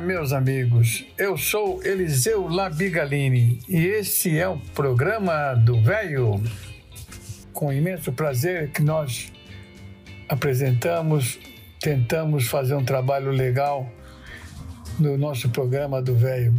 [0.00, 1.04] Meus amigos.
[1.16, 6.42] Eu sou Eliseu Labigalini e este é o programa do Velho.
[7.52, 9.32] Com imenso prazer que nós
[10.28, 11.38] apresentamos,
[11.80, 13.90] tentamos fazer um trabalho legal
[14.98, 16.54] no nosso programa do Velho.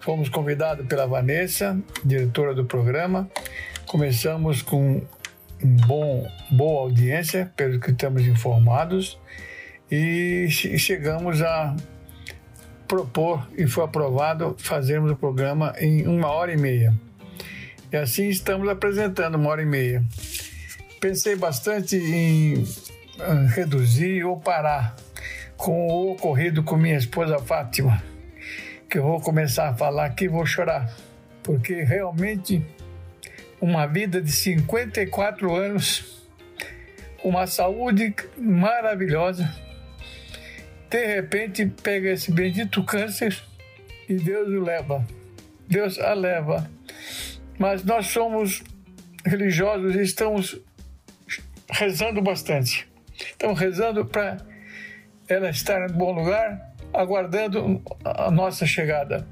[0.00, 3.30] Fomos convidados pela Vanessa, diretora do programa.
[3.86, 5.02] Começamos com
[5.62, 9.18] um bom, boa audiência, pelo que estamos informados
[9.90, 11.74] e chegamos a
[12.90, 16.92] propor e foi aprovado fazermos o programa em uma hora e meia.
[17.92, 20.02] E assim estamos apresentando uma hora e meia.
[21.00, 22.64] Pensei bastante em
[23.20, 24.96] ah, reduzir ou parar
[25.56, 28.02] com o ocorrido com minha esposa Fátima,
[28.88, 30.92] que eu vou começar a falar aqui e vou chorar,
[31.44, 32.60] porque realmente
[33.60, 36.26] uma vida de 54 anos,
[37.22, 39.48] uma saúde maravilhosa,
[40.90, 43.40] de repente pega esse bendito câncer
[44.08, 45.06] e Deus o leva.
[45.68, 46.68] Deus a leva.
[47.56, 48.64] Mas nós somos
[49.24, 50.60] religiosos e estamos
[51.70, 52.88] rezando bastante.
[53.14, 54.38] Estamos rezando para
[55.28, 59.24] ela estar em bom lugar, aguardando a nossa chegada.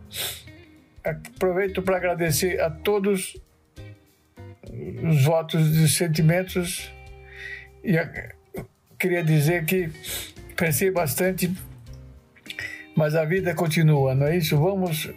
[1.03, 3.36] Aproveito para agradecer a todos
[5.03, 6.92] os votos de sentimentos
[7.83, 7.95] e
[8.98, 9.91] queria dizer que
[10.59, 11.51] pensei bastante,
[12.97, 14.59] mas a vida continua, não é isso?
[14.59, 15.09] Vamos,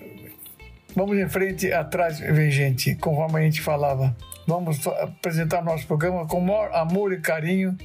[0.95, 4.15] vamos em frente, atrás vem gente, conforme a gente falava.
[4.47, 7.75] Vamos apresentar nosso programa com maior amor e carinho,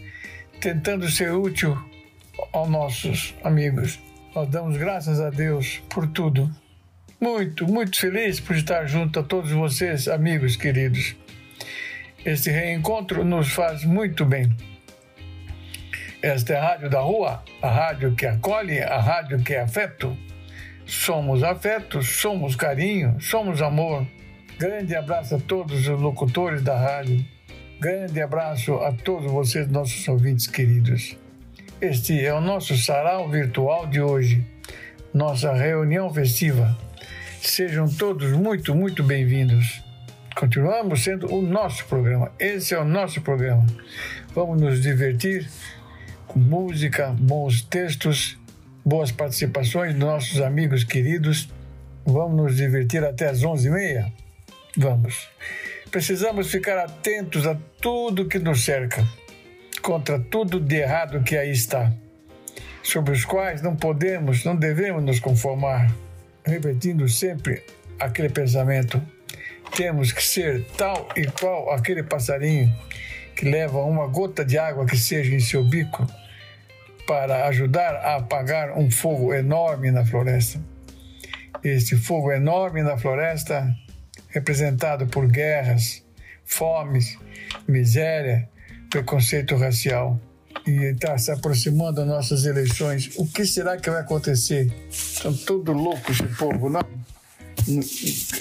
[0.61, 1.77] tentando ser útil
[2.53, 3.99] aos nossos amigos.
[4.35, 6.51] Nós damos graças a Deus por tudo.
[7.19, 11.17] Muito, muito feliz por estar junto a todos vocês, amigos queridos.
[12.23, 14.55] Este reencontro nos faz muito bem.
[16.27, 20.19] Esta é a Rádio da Rua, a rádio que acolhe, a rádio que é afeto.
[20.85, 24.05] Somos afeto, somos carinho, somos amor.
[24.59, 27.25] Grande abraço a todos os locutores da rádio.
[27.79, 31.17] Grande abraço a todos vocês, nossos ouvintes queridos.
[31.81, 34.45] Este é o nosso sarau virtual de hoje,
[35.15, 36.77] nossa reunião festiva.
[37.41, 39.81] Sejam todos muito, muito bem-vindos.
[40.35, 42.33] Continuamos sendo o nosso programa.
[42.37, 43.65] Esse é o nosso programa.
[44.35, 45.49] Vamos nos divertir
[46.35, 48.39] música, bons textos,
[48.85, 51.49] boas participações dos nossos amigos queridos.
[52.05, 54.13] Vamos nos divertir até as 11h30?
[54.77, 55.29] Vamos.
[55.91, 59.07] Precisamos ficar atentos a tudo que nos cerca,
[59.81, 61.93] contra tudo de errado que aí está,
[62.83, 65.91] sobre os quais não podemos, não devemos nos conformar,
[66.45, 67.63] repetindo sempre
[67.99, 69.01] aquele pensamento:
[69.75, 72.73] temos que ser tal e qual aquele passarinho
[73.37, 76.07] que leva uma gota de água que seja em seu bico
[77.07, 80.59] para ajudar a apagar um fogo enorme na floresta.
[81.63, 83.77] Este fogo enorme na floresta,
[84.29, 86.03] representado por guerras,
[86.45, 87.19] fomes,
[87.69, 88.49] miséria,
[88.91, 90.19] preconceito racial.
[90.67, 93.11] E está se aproximando das nossas eleições.
[93.17, 94.73] O que será que vai acontecer?
[94.91, 96.81] Estão todos loucos esse povo, não?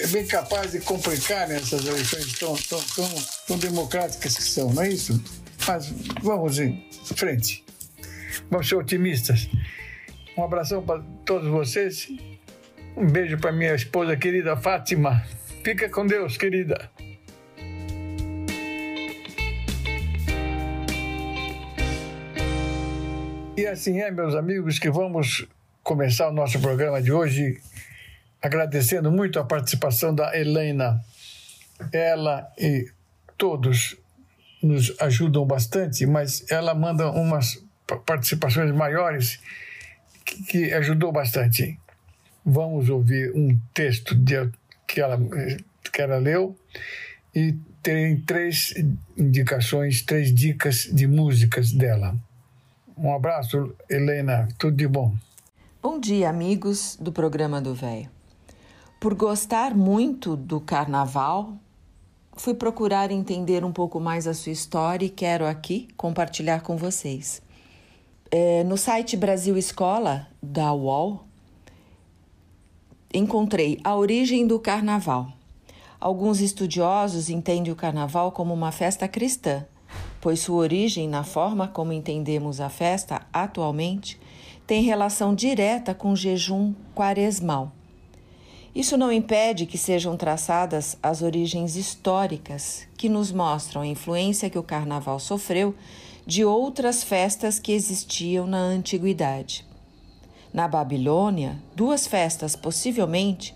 [0.00, 3.14] É bem capaz de complicar essas eleições tão, tão, tão,
[3.48, 5.20] tão democráticas que são, não é isso?
[5.66, 5.92] Mas
[6.22, 7.64] vamos em frente.
[8.48, 9.48] Vamos ser otimistas.
[10.36, 12.08] Um abração para todos vocês.
[12.96, 15.26] Um beijo para minha esposa querida Fátima.
[15.64, 16.88] Fica com Deus, querida.
[23.56, 25.48] E assim é, meus amigos, que vamos
[25.82, 27.58] começar o nosso programa de hoje
[28.46, 31.00] agradecendo muito a participação da Helena.
[31.92, 32.90] Ela e
[33.36, 33.96] todos
[34.62, 37.62] nos ajudam bastante, mas ela manda umas
[38.04, 39.40] participações maiores
[40.24, 41.78] que, que ajudou bastante.
[42.44, 44.48] Vamos ouvir um texto de,
[44.86, 45.18] que, ela,
[45.92, 46.56] que ela leu
[47.34, 48.74] e tem três
[49.16, 52.16] indicações, três dicas de músicas dela.
[52.96, 55.14] Um abraço, Helena, tudo de bom.
[55.82, 58.15] Bom dia, amigos do programa do Velho.
[58.98, 61.52] Por gostar muito do carnaval,
[62.34, 67.42] fui procurar entender um pouco mais a sua história e quero aqui compartilhar com vocês.
[68.30, 71.24] É, no site Brasil Escola, da UOL,
[73.12, 75.30] encontrei a origem do carnaval.
[76.00, 79.66] Alguns estudiosos entendem o carnaval como uma festa cristã,
[80.22, 84.18] pois sua origem, na forma como entendemos a festa atualmente,
[84.66, 87.75] tem relação direta com o jejum quaresmal.
[88.76, 94.58] Isso não impede que sejam traçadas as origens históricas que nos mostram a influência que
[94.58, 95.74] o carnaval sofreu
[96.26, 99.64] de outras festas que existiam na antiguidade.
[100.52, 103.54] Na Babilônia, duas festas possivelmente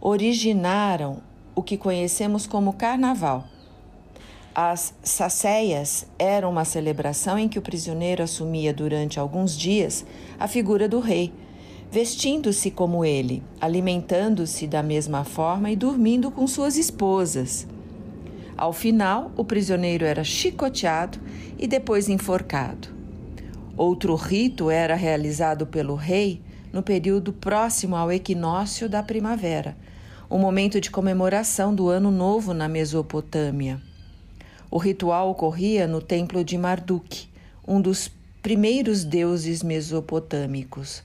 [0.00, 1.18] originaram
[1.54, 3.44] o que conhecemos como carnaval.
[4.54, 10.02] As sacéias eram uma celebração em que o prisioneiro assumia durante alguns dias
[10.40, 11.30] a figura do rei
[11.92, 17.66] vestindo-se como ele, alimentando-se da mesma forma e dormindo com suas esposas.
[18.56, 21.20] Ao final, o prisioneiro era chicoteado
[21.58, 22.88] e depois enforcado.
[23.76, 26.40] Outro rito era realizado pelo rei
[26.72, 29.76] no período próximo ao equinócio da primavera,
[30.30, 33.78] um momento de comemoração do Ano Novo na Mesopotâmia.
[34.70, 37.28] O ritual ocorria no templo de Marduk,
[37.68, 38.10] um dos
[38.40, 41.04] primeiros deuses mesopotâmicos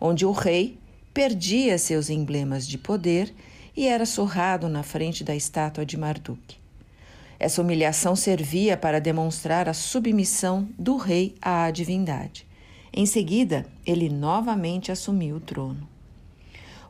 [0.00, 0.78] onde o rei
[1.12, 3.34] perdia seus emblemas de poder
[3.76, 6.56] e era surrado na frente da estátua de Marduk.
[7.38, 12.46] Essa humilhação servia para demonstrar a submissão do rei à divindade.
[12.92, 15.88] Em seguida, ele novamente assumiu o trono.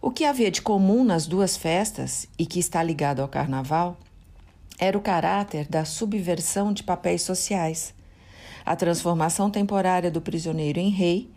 [0.03, 3.99] O que havia de comum nas duas festas e que está ligado ao carnaval
[4.79, 7.95] era o caráter da subversão de papéis sociais,
[8.65, 11.31] a transformação temporária do prisioneiro em rei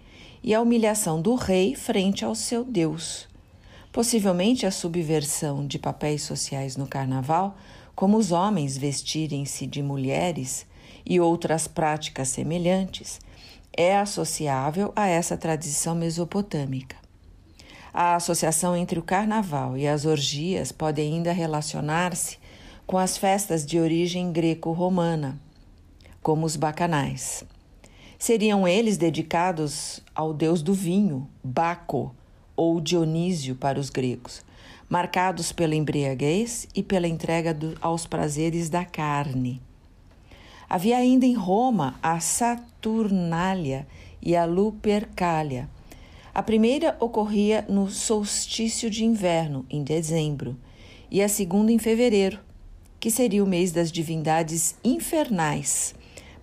[0.43, 3.27] e a humilhação do rei frente ao seu Deus.
[3.91, 7.55] Possivelmente a subversão de papéis sociais no carnaval,
[7.95, 10.65] como os homens vestirem-se de mulheres
[11.05, 13.21] e outras práticas semelhantes,
[13.75, 16.97] é associável a essa tradição mesopotâmica.
[17.93, 22.39] A associação entre o carnaval e as orgias pode ainda relacionar-se
[22.85, 25.39] com as festas de origem greco-romana,
[26.21, 27.45] como os bacanais.
[28.23, 32.15] Seriam eles dedicados ao deus do vinho, Baco,
[32.55, 34.45] ou Dionísio para os gregos,
[34.87, 39.61] marcados pela embriaguez e pela entrega do, aos prazeres da carne.
[40.69, 43.85] Havia ainda em Roma a Saturnália
[44.21, 45.69] e a Lupercalia.
[46.33, 50.55] A primeira ocorria no solstício de inverno, em dezembro,
[51.11, 52.39] e a segunda em fevereiro,
[53.01, 55.93] que seria o mês das divindades infernais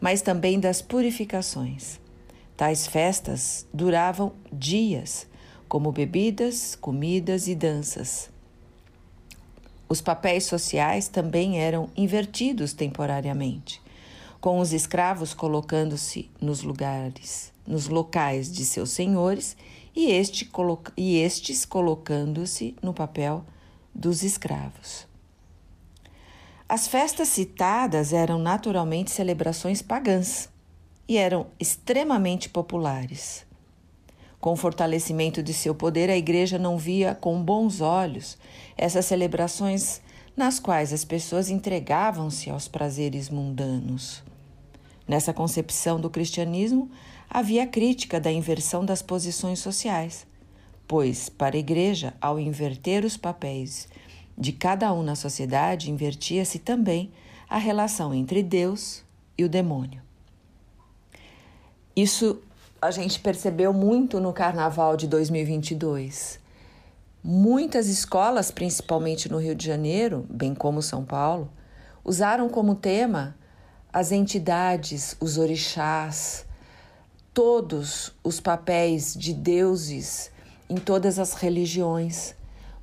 [0.00, 2.00] mas também das purificações.
[2.56, 5.26] Tais festas duravam dias,
[5.69, 8.31] como bebidas, comidas e danças.
[9.88, 13.82] Os papéis sociais também eram invertidos temporariamente,
[14.41, 19.56] com os escravos colocando-se nos lugares, nos locais de seus senhores
[19.94, 20.50] e, este,
[20.97, 23.44] e estes colocando-se no papel
[23.94, 25.09] dos escravos.
[26.70, 30.49] As festas citadas eram naturalmente celebrações pagãs
[31.08, 33.44] e eram extremamente populares.
[34.40, 38.38] Com o fortalecimento de seu poder, a Igreja não via com bons olhos
[38.78, 40.00] essas celebrações
[40.37, 44.23] nas quais as pessoas entregavam-se aos prazeres mundanos.
[45.08, 46.88] Nessa concepção do cristianismo,
[47.28, 50.25] havia crítica da inversão das posições sociais,
[50.87, 53.88] pois, para a Igreja, ao inverter os papéis
[54.40, 57.12] de cada um na sociedade, invertia-se também
[57.49, 59.04] a relação entre Deus
[59.37, 60.00] e o demônio.
[61.94, 62.40] Isso
[62.80, 66.40] a gente percebeu muito no carnaval de 2022.
[67.23, 71.52] Muitas escolas, principalmente no Rio de Janeiro, bem como São Paulo,
[72.02, 73.37] usaram como tema
[73.92, 76.47] as entidades, os orixás,
[77.35, 80.30] todos os papéis de deuses
[80.68, 82.35] em todas as religiões,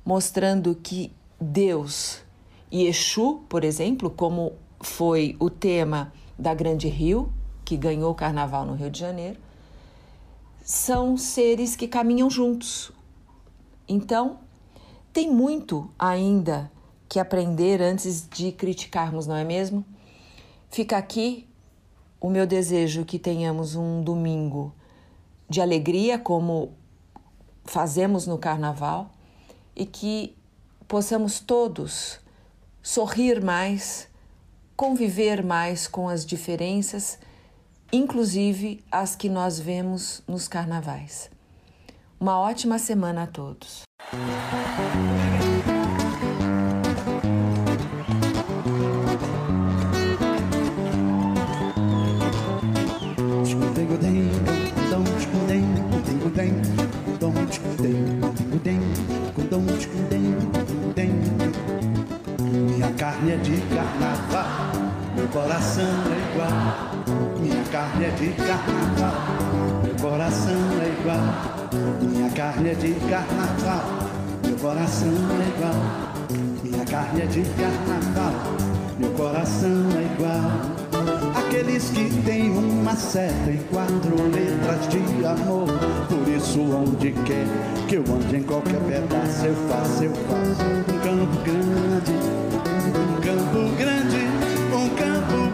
[0.04, 2.22] mostrando que Deus
[2.70, 7.32] e Exu, por exemplo, como foi o tema da Grande Rio,
[7.64, 9.38] que ganhou o carnaval no Rio de Janeiro,
[10.62, 12.92] são seres que caminham juntos.
[13.88, 14.38] Então,
[15.12, 16.70] tem muito ainda
[17.08, 19.84] que aprender antes de criticarmos, não é mesmo?
[20.70, 21.48] Fica aqui
[22.20, 24.74] o meu desejo que tenhamos um domingo
[25.48, 26.74] de alegria, como
[27.64, 29.10] fazemos no carnaval,
[29.74, 30.36] e que
[30.88, 32.18] possamos todos
[32.82, 34.08] sorrir mais,
[34.74, 37.18] conviver mais com as diferenças,
[37.92, 41.30] inclusive as que nós vemos nos carnavais.
[42.18, 43.82] Uma ótima semana a todos.
[68.18, 69.14] De carnaval,
[69.84, 71.68] meu coração é igual.
[72.00, 74.10] Minha carne é de carnaval,
[74.44, 76.28] meu coração é igual.
[76.64, 78.32] Minha carne é de carnaval,
[78.98, 80.78] meu coração é igual.
[81.36, 85.68] Aqueles que têm uma seta em quatro letras de amor.
[86.08, 87.46] Por isso, onde quer
[87.86, 92.12] que eu ande em qualquer pedaço, eu faço, eu faço um campo grande,
[92.98, 94.26] um campo grande,
[94.74, 95.47] um campo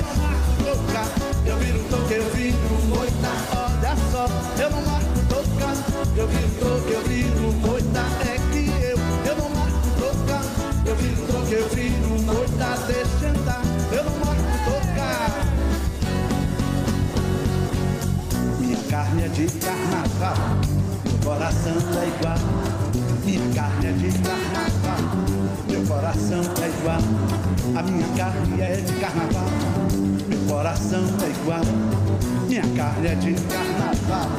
[0.00, 1.06] Eu não marco tocar,
[1.44, 2.56] eu viro toque, eu viro
[2.88, 3.28] moita.
[3.54, 4.24] Olha só,
[4.62, 5.76] eu não marco tocar,
[6.16, 8.00] eu viro toque, eu viro moita.
[8.24, 8.64] É que
[9.28, 10.42] eu, não marco tocar,
[10.86, 12.68] eu viro toque, eu viro moita.
[12.86, 15.30] Deixa andar, eu não marco tocar.
[18.58, 20.36] Minha carne é de carnaval,
[21.04, 22.38] meu coração é igual.
[23.26, 25.02] Minha carne é de carnaval,
[25.68, 27.02] meu coração é igual.
[27.76, 29.44] A minha carne é de carnaval,
[30.50, 31.62] coração é igual.
[32.48, 34.30] Minha carne é de carnaval,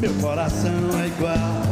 [0.00, 1.62] meu coração é igual.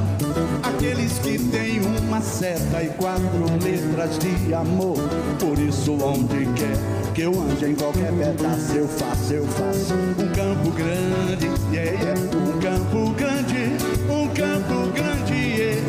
[0.63, 4.97] Aqueles que têm uma seta e quatro letras de amor.
[5.41, 6.77] Por isso, onde quer
[7.15, 12.21] que eu ande em qualquer pedaço, eu faço, eu faço um campo grande, yeah, yeah.
[12.37, 13.73] um campo grande,
[14.09, 15.83] um campo grande, yeah.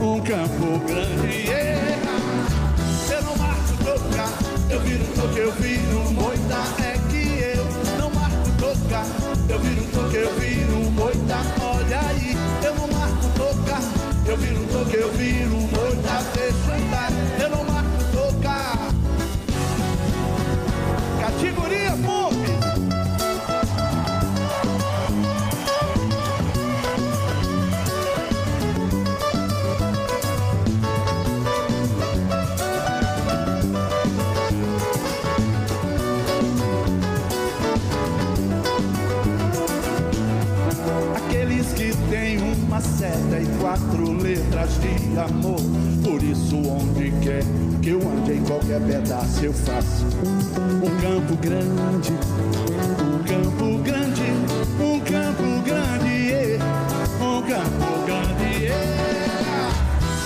[0.00, 1.46] um campo grande.
[1.46, 1.98] Yeah.
[3.10, 4.32] Eu não marco tocar,
[4.70, 6.03] eu viro toque, eu viro moita.
[43.34, 45.58] 34 letras de amor.
[46.04, 47.42] Por isso, onde quer
[47.82, 50.06] que eu ande, em qualquer pedaço eu faço.
[50.80, 52.12] Um campo grande,
[53.02, 54.22] um campo grande,
[54.78, 56.58] um campo grande, é.
[57.20, 58.66] um campo grande.
[58.66, 59.26] É.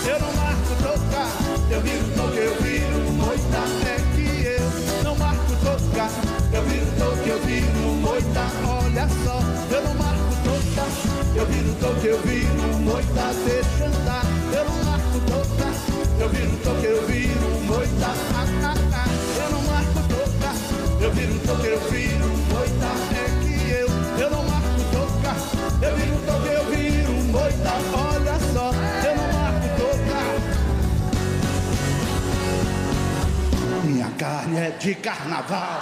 [0.06, 1.30] Eu não marco tocar,
[1.70, 6.10] eu viro toque, eu viro moita é que eu não marco tocar,
[6.52, 8.46] eu viro toque, eu viro moita.
[8.66, 9.40] Olha só,
[9.74, 10.88] eu não marco tocar,
[11.34, 12.57] eu viro toque, eu viro
[13.08, 13.34] moita.
[13.44, 15.72] Deixa andar, eu não marco tocar,
[16.20, 18.06] eu viro toque, eu viro moita.
[18.06, 19.08] Ah, ah, ah.
[19.42, 20.54] Eu não marco tocar,
[21.00, 22.86] eu viro toque, eu viro moita.
[23.14, 23.88] É que eu,
[24.20, 25.36] eu não marco tocar,
[25.82, 27.72] eu viro toque, eu viro moita.
[27.94, 28.72] Olha só,
[29.06, 30.28] eu não marco tocar.
[33.84, 35.80] Minha carne é de carnaval.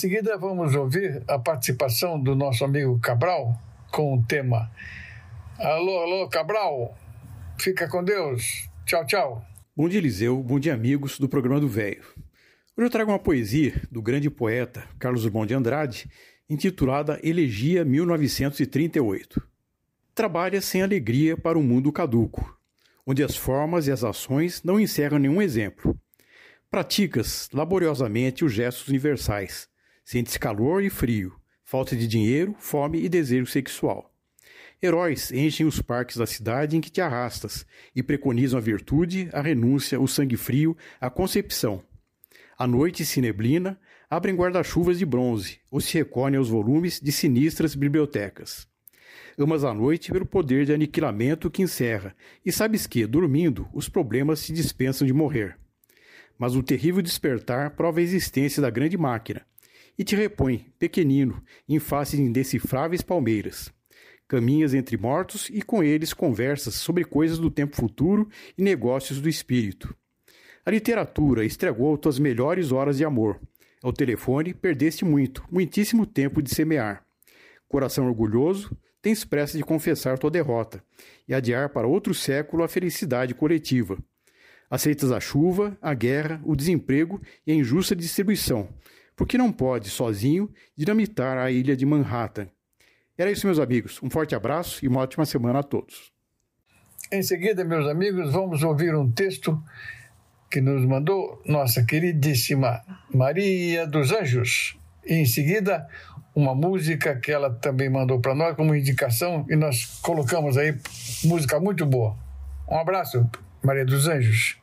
[0.00, 3.54] Seguida, vamos ouvir a participação do nosso amigo Cabral
[3.92, 4.70] com o tema
[5.58, 6.96] Alô, alô, Cabral,
[7.58, 8.66] fica com Deus.
[8.86, 9.44] Tchau, tchau.
[9.76, 10.42] Bom dia, Eliseu.
[10.42, 12.02] Bom dia, amigos do programa do Velho.
[12.74, 16.10] Hoje eu trago uma poesia do grande poeta Carlos Drummond de Andrade,
[16.48, 19.46] intitulada Elegia 1938.
[20.14, 22.58] Trabalha sem alegria para um mundo caduco,
[23.04, 25.94] onde as formas e as ações não encerram nenhum exemplo.
[26.70, 29.68] Praticas laboriosamente os gestos universais,
[30.10, 34.12] Sentes calor e frio, falta de dinheiro, fome e desejo sexual.
[34.82, 39.40] Heróis enchem os parques da cidade em que te arrastas e preconizam a virtude, a
[39.40, 41.80] renúncia, o sangue frio, a concepção.
[42.58, 47.76] A noite se neblina, abrem guarda-chuvas de bronze ou se recolhem aos volumes de sinistras
[47.76, 48.66] bibliotecas.
[49.38, 54.40] Amas a noite pelo poder de aniquilamento que encerra, e sabes que, dormindo, os problemas
[54.40, 55.56] se dispensam de morrer.
[56.36, 59.46] Mas o terrível despertar prova a existência da grande máquina,
[59.98, 63.72] e te repõe, pequenino, em face de indecifráveis palmeiras.
[64.26, 69.28] Caminhas entre mortos e com eles conversas sobre coisas do tempo futuro e negócios do
[69.28, 69.94] espírito.
[70.64, 73.40] A literatura estragou tuas melhores horas de amor.
[73.82, 77.04] Ao telefone perdeste muito, muitíssimo tempo de semear.
[77.66, 80.84] Coração orgulhoso, tens pressa de confessar tua derrota
[81.26, 83.98] e adiar para outro século a felicidade coletiva.
[84.70, 88.68] Aceitas a chuva, a guerra, o desemprego e a injusta distribuição,
[89.20, 92.48] porque não pode, sozinho, dinamitar a ilha de Manhattan.
[93.18, 94.02] Era isso, meus amigos.
[94.02, 96.10] Um forte abraço e uma ótima semana a todos.
[97.12, 99.62] Em seguida, meus amigos, vamos ouvir um texto
[100.50, 102.80] que nos mandou nossa queridíssima
[103.12, 104.78] Maria dos Anjos.
[105.04, 105.86] E em seguida,
[106.34, 110.74] uma música que ela também mandou para nós como indicação e nós colocamos aí
[111.24, 112.16] música muito boa.
[112.66, 113.28] Um abraço,
[113.62, 114.56] Maria dos Anjos.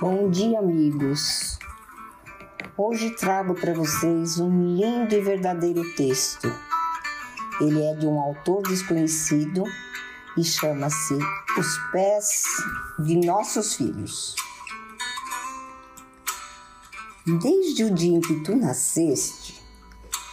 [0.00, 1.58] Bom dia, amigos.
[2.78, 6.46] Hoje trago para vocês um lindo e verdadeiro texto.
[7.58, 9.64] Ele é de um autor desconhecido
[10.36, 11.14] e chama-se
[11.58, 12.44] Os Pés
[12.98, 14.36] de Nossos Filhos.
[17.26, 19.58] Desde o dia em que tu nasceste,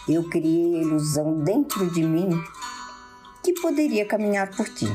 [0.06, 2.28] eu criei a ilusão dentro de mim
[3.42, 4.86] que poderia caminhar por ti.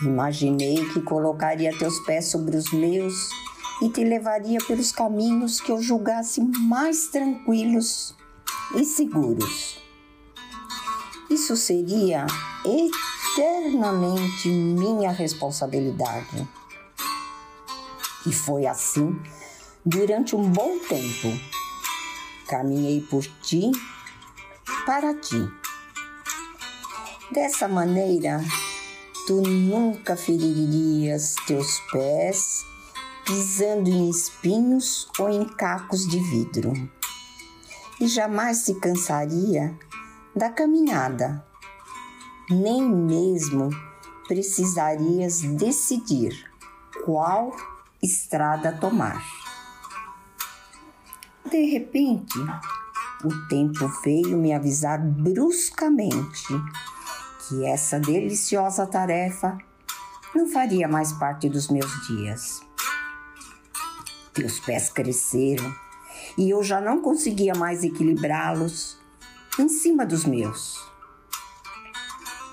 [0.00, 3.42] Imaginei que colocaria teus pés sobre os meus
[3.80, 8.14] e te levaria pelos caminhos que eu julgasse mais tranquilos
[8.74, 9.80] e seguros.
[11.30, 12.26] Isso seria
[13.34, 16.46] eternamente minha responsabilidade.
[18.26, 19.18] E foi assim
[19.84, 21.40] durante um bom tempo.
[22.46, 23.72] Caminhei por ti,
[24.84, 25.48] para ti.
[27.32, 28.44] Dessa maneira,
[29.26, 32.71] tu nunca feririas teus pés
[33.24, 36.72] pisando em espinhos ou em cacos de vidro.
[38.00, 39.78] E jamais se cansaria
[40.34, 41.44] da caminhada,
[42.50, 43.70] nem mesmo
[44.26, 46.50] precisarias decidir
[47.04, 47.54] qual
[48.02, 49.22] estrada tomar.
[51.48, 52.38] De repente,
[53.24, 56.48] o tempo veio me avisar bruscamente
[57.46, 59.58] que essa deliciosa tarefa
[60.34, 62.71] não faria mais parte dos meus dias.
[64.32, 65.74] Teus pés cresceram
[66.38, 68.96] e eu já não conseguia mais equilibrá-los
[69.58, 70.80] em cima dos meus.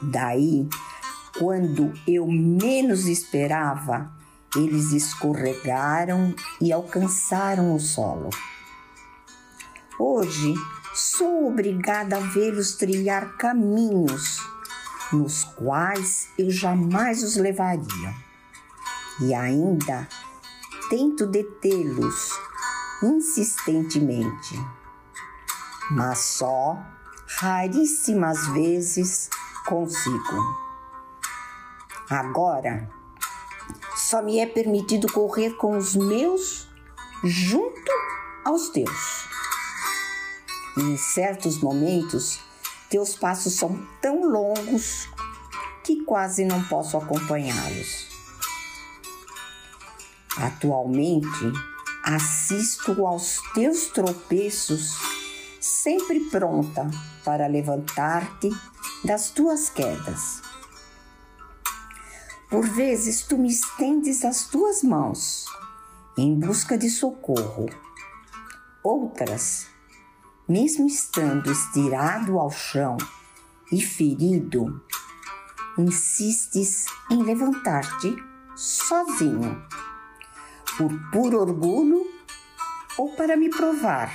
[0.01, 0.67] Daí,
[1.37, 4.11] quando eu menos esperava,
[4.55, 8.29] eles escorregaram e alcançaram o solo.
[9.97, 10.53] Hoje,
[10.93, 14.39] sou obrigada a vê-los trilhar caminhos
[15.11, 18.13] nos quais eu jamais os levaria.
[19.21, 20.07] E ainda
[20.89, 22.31] tento detê-los
[23.03, 24.59] insistentemente,
[25.91, 26.77] mas só
[27.37, 29.29] raríssimas vezes
[29.65, 30.69] consigo.
[32.09, 32.89] Agora,
[33.95, 36.67] só me é permitido correr com os meus
[37.23, 37.91] junto
[38.43, 39.27] aos teus.
[40.75, 42.39] E em certos momentos,
[42.89, 45.07] teus passos são tão longos
[45.83, 48.08] que quase não posso acompanhá-los.
[50.39, 51.51] Atualmente,
[52.01, 54.97] assisto aos teus tropeços,
[55.59, 56.89] sempre pronta
[57.25, 58.49] para levantar-te
[59.03, 60.41] das tuas quedas.
[62.49, 65.45] Por vezes tu me estendes as tuas mãos
[66.17, 67.65] em busca de socorro.
[68.81, 69.67] Outras,
[70.47, 72.95] mesmo estando estirado ao chão
[73.71, 74.81] e ferido,
[75.77, 78.15] insistes em levantar-te
[78.55, 79.61] sozinho
[80.79, 82.09] por puro orgulho
[82.97, 84.09] ou para me provar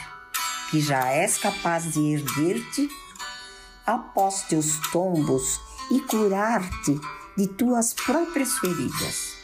[0.71, 2.89] que já és capaz de erguer-te
[3.87, 6.99] após teus tombos e curar-te
[7.37, 9.35] de tuas próprias feridas.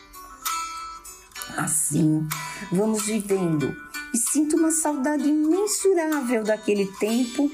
[1.58, 2.26] Assim,
[2.72, 3.76] vamos vivendo
[4.14, 7.50] e sinto uma saudade imensurável daquele tempo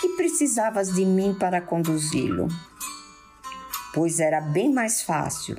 [0.00, 2.46] que precisavas de mim para conduzi-lo.
[3.92, 5.58] Pois era bem mais fácil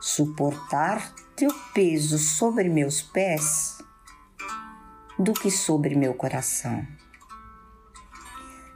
[0.00, 1.12] suportar
[1.42, 3.76] teu peso sobre meus pés
[5.18, 6.86] do que sobre meu coração.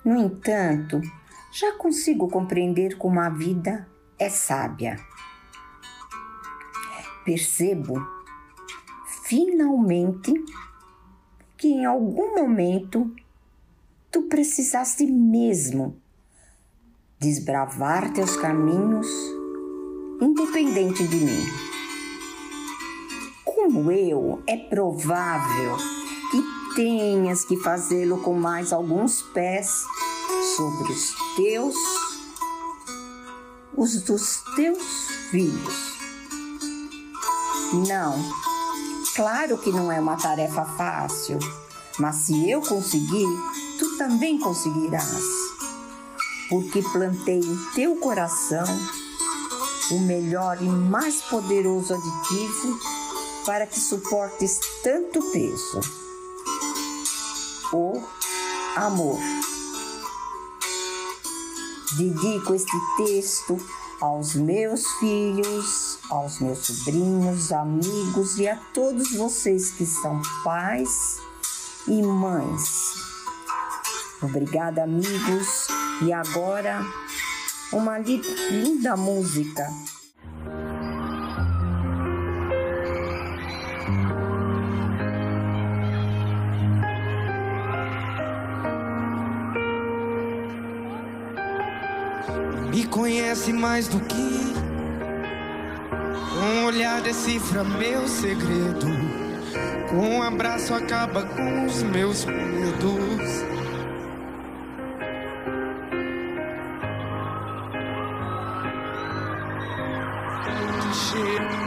[0.04, 1.00] No entanto,
[1.52, 4.98] já consigo compreender como a vida é sábia.
[7.24, 8.04] Percebo,
[9.22, 10.34] finalmente,
[11.56, 13.14] que em algum momento
[14.10, 16.02] tu precisaste mesmo
[17.16, 19.06] desbravar teus caminhos
[20.20, 21.65] independente de mim.
[23.56, 25.78] Como eu, é provável
[26.30, 29.82] que tenhas que fazê-lo com mais alguns pés
[30.54, 31.74] sobre os teus,
[33.74, 35.74] os dos teus filhos.
[37.88, 38.14] Não,
[39.16, 41.38] claro que não é uma tarefa fácil,
[41.98, 43.26] mas se eu conseguir,
[43.78, 45.24] tu também conseguirás,
[46.50, 48.66] porque plantei em teu coração
[49.92, 53.05] o melhor e mais poderoso aditivo
[53.46, 55.80] para que suportes tanto peso:
[57.72, 58.02] o
[58.74, 59.18] amor.
[61.96, 63.56] Dedico este texto
[64.00, 71.18] aos meus filhos, aos meus sobrinhos, amigos e a todos vocês que são pais
[71.86, 72.94] e mães.
[74.20, 75.68] Obrigada, amigos.
[76.02, 76.84] E agora,
[77.72, 79.66] uma linda música
[93.06, 94.52] conhece mais do que
[96.42, 98.88] um olhar decifra meu segredo.
[99.88, 103.44] Com um abraço acaba com os meus medos.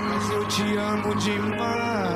[0.10, 2.09] Mas eu te amo demais.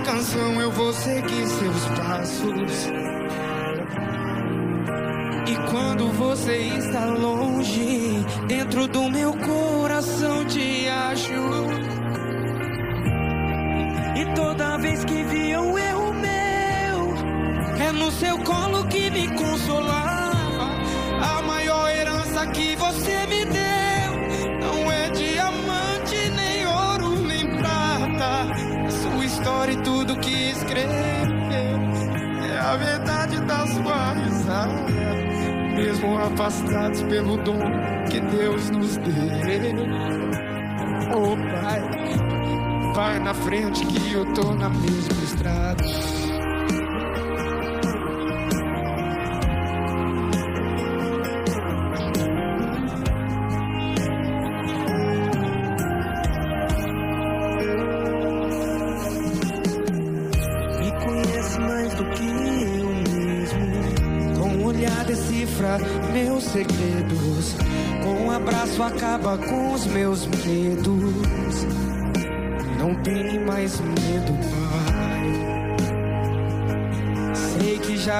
[0.00, 2.88] Canção eu vou seguir seus passos.
[5.46, 11.32] E quando você está longe, dentro do meu coração te acho.
[14.16, 19.49] E toda vez que vi um erro meu, é no seu colo que me consolava.
[36.20, 37.60] Afastados pelo dom
[38.10, 39.76] que Deus nos deu.
[41.12, 46.09] Oh Pai, vai na frente que eu tô na mesma estrada.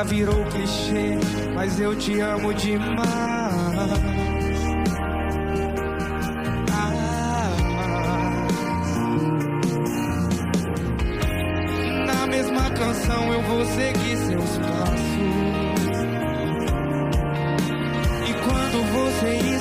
[0.04, 1.18] Virou clichê,
[1.54, 3.06] mas eu te amo demais.
[12.06, 15.20] Na mesma canção eu vou seguir seus passos.
[19.20, 19.59] você está longe,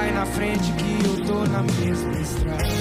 [0.00, 2.80] Vai na frente que eu tô na mesma estrada.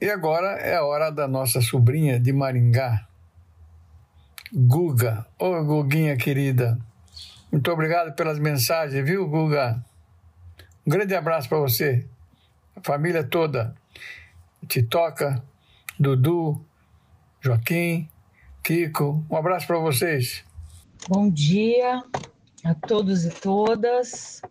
[0.00, 3.08] E agora é a hora da nossa sobrinha de Maringá,
[4.60, 5.24] Guga.
[5.38, 6.76] Ô, Guguinha querida,
[7.52, 9.80] muito obrigado pelas mensagens, viu, Guga?
[10.84, 12.04] Um grande abraço para você,
[12.74, 13.72] a família toda.
[14.66, 15.40] Titoca,
[15.96, 16.60] Dudu,
[17.40, 18.08] Joaquim,
[18.64, 19.24] Kiko.
[19.30, 20.44] Um abraço para vocês.
[21.08, 22.02] Bom dia
[22.64, 24.42] a todos e todas.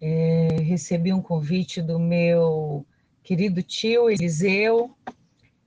[0.00, 2.86] É, recebi um convite do meu
[3.24, 4.96] querido tio Eliseu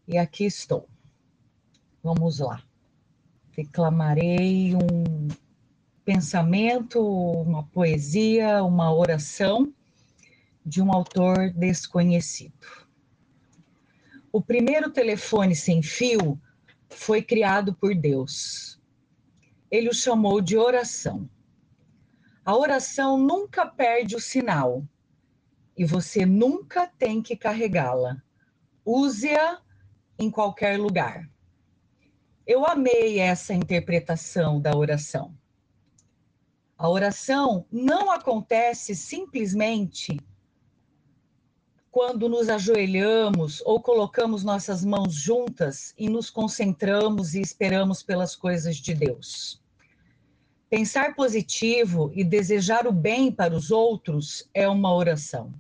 [0.08, 0.88] e aqui estou.
[2.02, 2.64] Vamos lá.
[3.56, 5.28] Declamarei um
[6.04, 9.74] pensamento, uma poesia, uma oração
[10.66, 12.86] de um autor desconhecido.
[14.32, 16.40] O primeiro telefone sem fio
[16.90, 18.80] foi criado por Deus.
[19.72, 21.30] Ele o chamou de oração.
[22.44, 24.84] A oração nunca perde o sinal
[25.78, 28.22] e você nunca tem que carregá-la.
[28.86, 29.62] Use-a
[30.20, 31.30] em qualquer lugar.
[32.46, 35.36] Eu amei essa interpretação da oração.
[36.78, 40.20] A oração não acontece simplesmente
[41.90, 48.76] quando nos ajoelhamos ou colocamos nossas mãos juntas e nos concentramos e esperamos pelas coisas
[48.76, 49.64] de Deus.
[50.70, 55.54] Pensar positivo e desejar o bem para os outros é uma oração.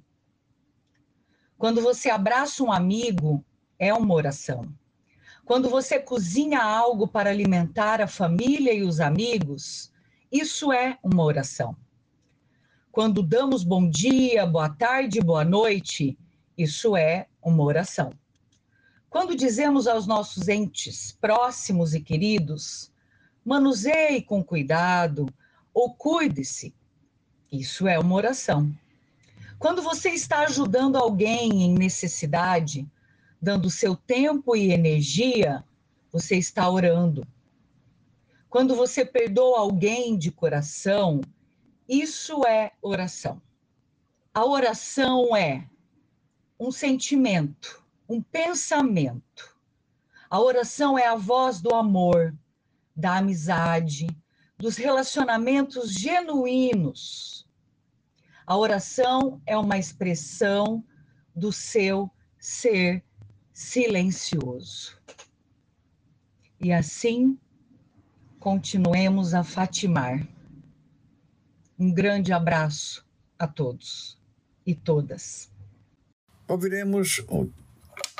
[1.58, 3.44] Quando você abraça um amigo,
[3.80, 4.72] é uma oração.
[5.46, 9.92] Quando você cozinha algo para alimentar a família e os amigos,
[10.32, 11.78] isso é uma oração.
[12.92, 16.18] Quando damos bom dia, boa tarde, boa noite,
[16.58, 18.12] isso é uma oração.
[19.08, 22.92] Quando dizemos aos nossos entes próximos e queridos,
[23.46, 25.28] manuseie com cuidado
[25.72, 26.74] ou cuide-se.
[27.52, 28.76] Isso é uma oração.
[29.60, 32.90] Quando você está ajudando alguém em necessidade,
[33.46, 35.64] dando seu tempo e energia,
[36.12, 37.24] você está orando.
[38.50, 41.22] Quando você perdoa alguém de coração,
[41.88, 43.40] isso é oração.
[44.34, 45.70] A oração é
[46.60, 49.56] um sentimento, um pensamento.
[50.28, 52.36] A oração é a voz do amor,
[52.96, 54.08] da amizade,
[54.58, 57.48] dos relacionamentos genuínos.
[58.48, 60.84] A oração é uma expressão
[61.36, 63.06] do seu ser
[63.56, 64.98] silencioso.
[66.60, 67.40] E assim,
[68.38, 70.28] continuemos a fatimar.
[71.80, 73.06] Um grande abraço
[73.40, 74.20] a todos
[74.66, 75.50] e todas.
[76.50, 77.26] Ouviremos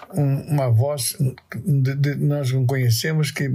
[0.10, 1.18] uma voz
[1.52, 3.52] que nós não conhecemos que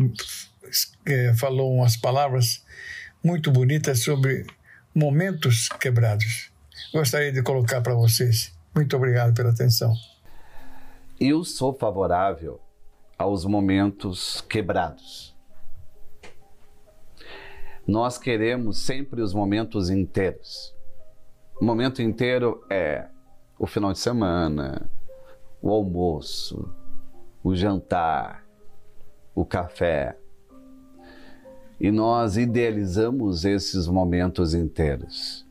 [1.07, 2.63] é, falou umas palavras
[3.25, 4.47] muito bonitas sobre
[4.95, 6.51] momentos quebrados.
[6.93, 8.53] Gostaria de colocar para vocês.
[8.75, 9.95] Muito obrigado pela atenção.
[11.23, 12.59] Eu sou favorável
[13.19, 15.37] aos momentos quebrados.
[17.87, 20.75] Nós queremos sempre os momentos inteiros.
[21.61, 23.07] O momento inteiro é
[23.59, 24.91] o final de semana,
[25.61, 26.75] o almoço,
[27.45, 28.47] o jantar,
[29.35, 30.17] o café,
[31.79, 35.47] e nós idealizamos esses momentos inteiros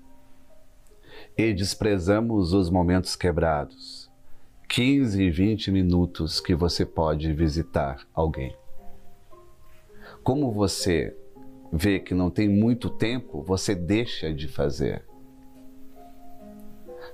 [1.37, 3.98] e desprezamos os momentos quebrados.
[4.69, 8.55] 15 e 20 minutos que você pode visitar alguém.
[10.23, 11.17] Como você
[11.73, 15.03] vê que não tem muito tempo, você deixa de fazer.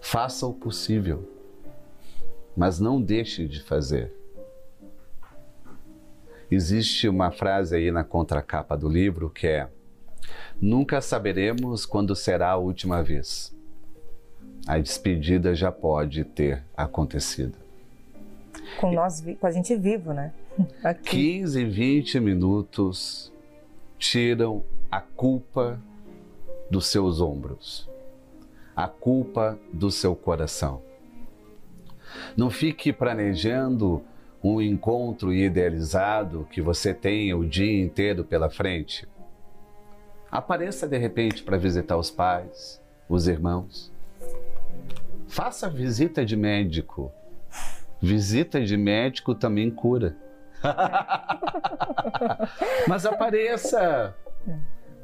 [0.01, 1.31] Faça o possível,
[2.57, 4.11] mas não deixe de fazer.
[6.51, 9.69] Existe uma frase aí na contracapa do livro que é:
[10.59, 13.54] Nunca saberemos quando será a última vez.
[14.67, 17.57] A despedida já pode ter acontecido.
[18.79, 20.33] Com nós, com a gente vivo, né?
[20.83, 21.39] Aqui.
[21.39, 23.31] 15, 20 minutos
[23.99, 25.79] tiram a culpa
[26.69, 27.89] dos seus ombros,
[28.75, 30.81] a culpa do seu coração.
[32.35, 34.03] Não fique planejando
[34.43, 39.07] um encontro idealizado que você tenha o dia inteiro pela frente.
[40.31, 43.94] Apareça de repente para visitar os pais, os irmãos.
[45.27, 47.11] Faça visita de médico.
[48.01, 50.15] Visita de médico também cura.
[52.87, 54.15] Mas apareça.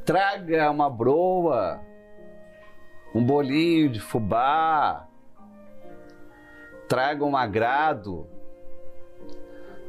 [0.06, 1.80] Traga uma broa,
[3.14, 5.08] um bolinho de fubá.
[6.88, 8.28] Traga um agrado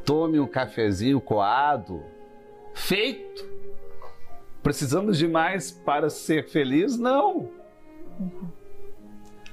[0.04, 2.02] tome um cafezinho coado.
[2.74, 3.50] Feito!
[4.62, 6.98] Precisamos de mais para ser feliz?
[6.98, 7.50] Não!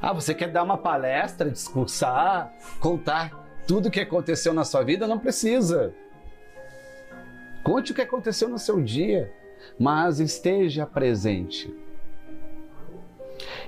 [0.01, 3.31] Ah, você quer dar uma palestra, discursar, contar
[3.67, 5.07] tudo o que aconteceu na sua vida?
[5.07, 5.93] Não precisa.
[7.63, 9.31] Conte o que aconteceu no seu dia,
[9.77, 11.73] mas esteja presente.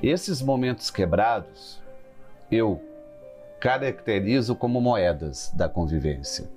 [0.01, 1.81] Esses momentos quebrados,
[2.49, 2.81] eu
[3.59, 6.49] caracterizo como moedas da convivência.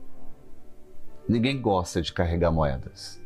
[1.28, 3.20] Ninguém gosta de carregar moedas.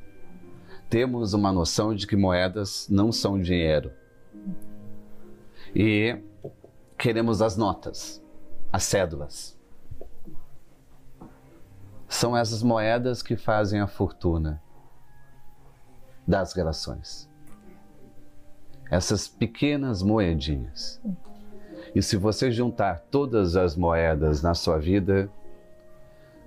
[0.88, 3.92] Temos uma noção de que moedas não são dinheiro.
[5.74, 6.16] E
[6.98, 8.22] queremos as notas,
[8.72, 9.56] as cédulas.
[12.08, 14.60] São essas moedas que fazem a fortuna
[16.26, 17.30] das relações.
[18.90, 21.00] Essas pequenas moedinhas.
[21.94, 25.30] E se você juntar todas as moedas na sua vida,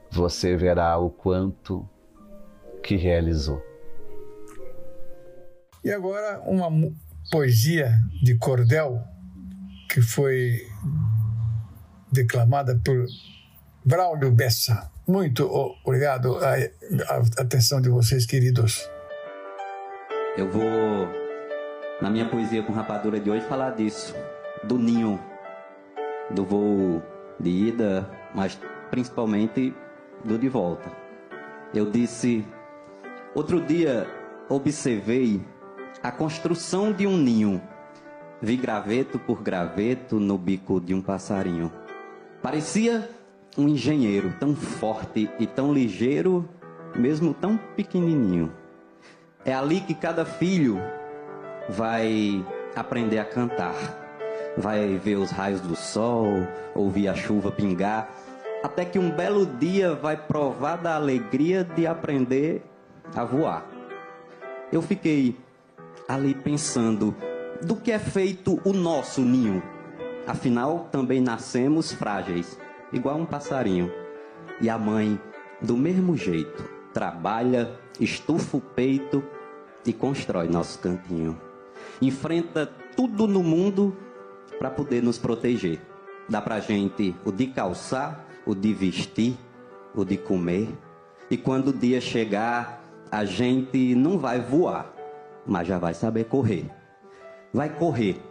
[0.09, 1.87] você verá o quanto
[2.83, 3.61] que realizou.
[5.83, 6.69] E agora uma
[7.31, 7.91] poesia
[8.21, 9.01] de cordel
[9.91, 10.65] que foi
[12.09, 13.05] declamada por
[13.83, 14.89] Braulio Bessa.
[15.05, 15.45] Muito
[15.83, 16.55] obrigado a,
[17.13, 18.89] a atenção de vocês, queridos.
[20.37, 21.09] Eu vou,
[22.01, 24.15] na minha poesia com rapadura de hoje, falar disso,
[24.63, 25.19] do ninho,
[26.29, 27.03] do voo
[27.37, 28.57] de ida, mas
[28.89, 29.75] principalmente
[30.23, 30.89] do de volta.
[31.73, 32.47] Eu disse,
[33.35, 34.07] outro dia
[34.47, 35.45] observei
[36.01, 37.61] a construção de um ninho
[38.43, 41.71] Vi graveto por graveto no bico de um passarinho.
[42.41, 43.07] Parecia
[43.55, 46.49] um engenheiro tão forte e tão ligeiro,
[46.95, 48.51] mesmo tão pequenininho.
[49.45, 50.79] É ali que cada filho
[51.69, 52.43] vai
[52.75, 53.75] aprender a cantar,
[54.57, 56.27] vai ver os raios do sol,
[56.73, 58.09] ouvir a chuva pingar,
[58.63, 62.63] até que um belo dia vai provar da alegria de aprender
[63.15, 63.67] a voar.
[64.71, 65.37] Eu fiquei
[66.07, 67.15] ali pensando
[67.63, 69.61] do que é feito o nosso ninho.
[70.25, 72.59] Afinal, também nascemos frágeis,
[72.91, 73.91] igual um passarinho.
[74.59, 75.19] E a mãe,
[75.61, 79.23] do mesmo jeito, trabalha, estufa o peito
[79.85, 81.39] e constrói nosso cantinho.
[82.01, 83.95] Enfrenta tudo no mundo
[84.57, 85.79] para poder nos proteger.
[86.29, 89.37] Dá pra gente o de calçar, o de vestir,
[89.95, 90.67] o de comer.
[91.29, 94.93] E quando o dia chegar, a gente não vai voar,
[95.45, 96.80] mas já vai saber correr
[97.53, 98.21] vai correr.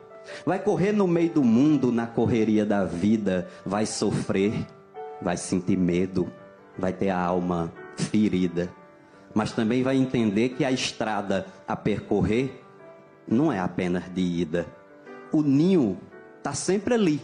[0.44, 4.66] Vai correr no meio do mundo, na correria da vida, vai sofrer,
[5.20, 6.30] vai sentir medo,
[6.78, 8.70] vai ter a alma ferida,
[9.34, 12.62] mas também vai entender que a estrada a percorrer
[13.26, 14.66] não é apenas de ida.
[15.32, 15.98] O ninho
[16.38, 17.20] está sempre ali.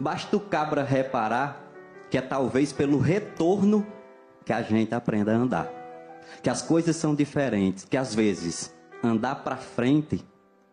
[0.00, 1.62] Basta o cabra reparar
[2.10, 3.86] que é talvez pelo retorno
[4.44, 5.70] que a gente aprenda a andar.
[6.42, 10.24] Que as coisas são diferentes, que às vezes andar para frente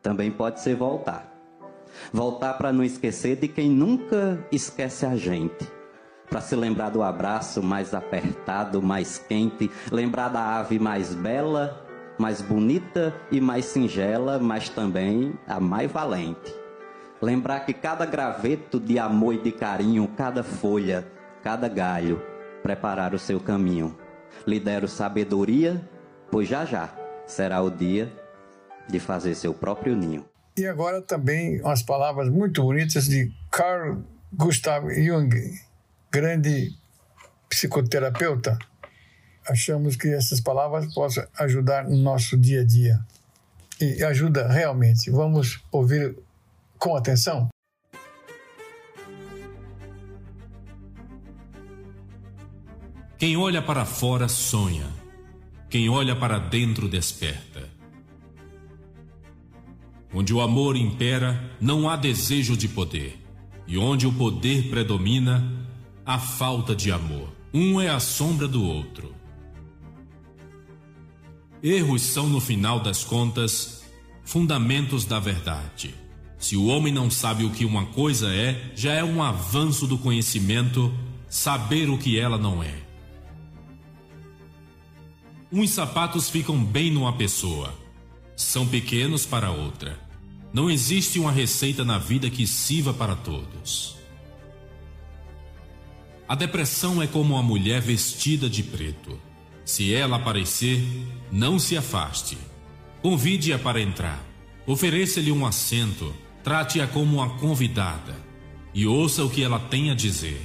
[0.02, 1.30] também pode ser voltar.
[2.14, 5.68] Voltar para não esquecer de quem nunca esquece a gente.
[6.30, 11.86] Para se lembrar do abraço mais apertado, mais quente, lembrar da ave mais bela,
[12.20, 16.54] mais bonita e mais singela, mas também a mais valente.
[17.22, 21.08] Lembrar que cada graveto de amor e de carinho, cada folha,
[21.44, 22.22] cada galho,
[22.62, 23.98] preparar o seu caminho.
[24.46, 25.82] Lhe deram sabedoria,
[26.30, 26.90] pois já já
[27.26, 28.12] será o dia
[28.90, 30.26] de fazer seu próprio ninho.
[30.58, 34.02] E agora também umas palavras muito bonitas de Carl
[34.34, 35.30] Gustav Jung,
[36.12, 36.76] grande
[37.50, 38.58] psicoterapeuta.
[39.48, 43.00] Achamos que essas palavras possam ajudar no nosso dia a dia.
[43.80, 45.10] E ajuda realmente.
[45.10, 46.18] Vamos ouvir
[46.78, 47.48] com atenção?
[53.18, 54.88] Quem olha para fora sonha,
[55.70, 57.79] quem olha para dentro desperta.
[60.14, 63.20] Onde o amor impera, não há desejo de poder.
[63.68, 65.68] E onde o poder predomina,
[66.06, 67.30] há falta de amor.
[67.54, 69.14] Um é a sombra do outro.
[71.62, 73.84] Erros são, no final das contas,
[74.24, 75.94] fundamentos da verdade.
[76.38, 79.98] Se o homem não sabe o que uma coisa é, já é um avanço do
[79.98, 80.94] conhecimento
[81.28, 82.74] saber o que ela não é.
[85.52, 87.74] Uns sapatos ficam bem numa pessoa,
[88.40, 90.00] são pequenos para outra.
[90.54, 93.98] Não existe uma receita na vida que sirva para todos.
[96.26, 99.20] A depressão é como uma mulher vestida de preto.
[99.66, 100.82] Se ela aparecer,
[101.30, 102.38] não se afaste.
[103.02, 104.24] Convide-a para entrar.
[104.66, 106.16] Ofereça-lhe um assento.
[106.42, 108.16] Trate-a como uma convidada.
[108.74, 110.42] E ouça o que ela tem a dizer.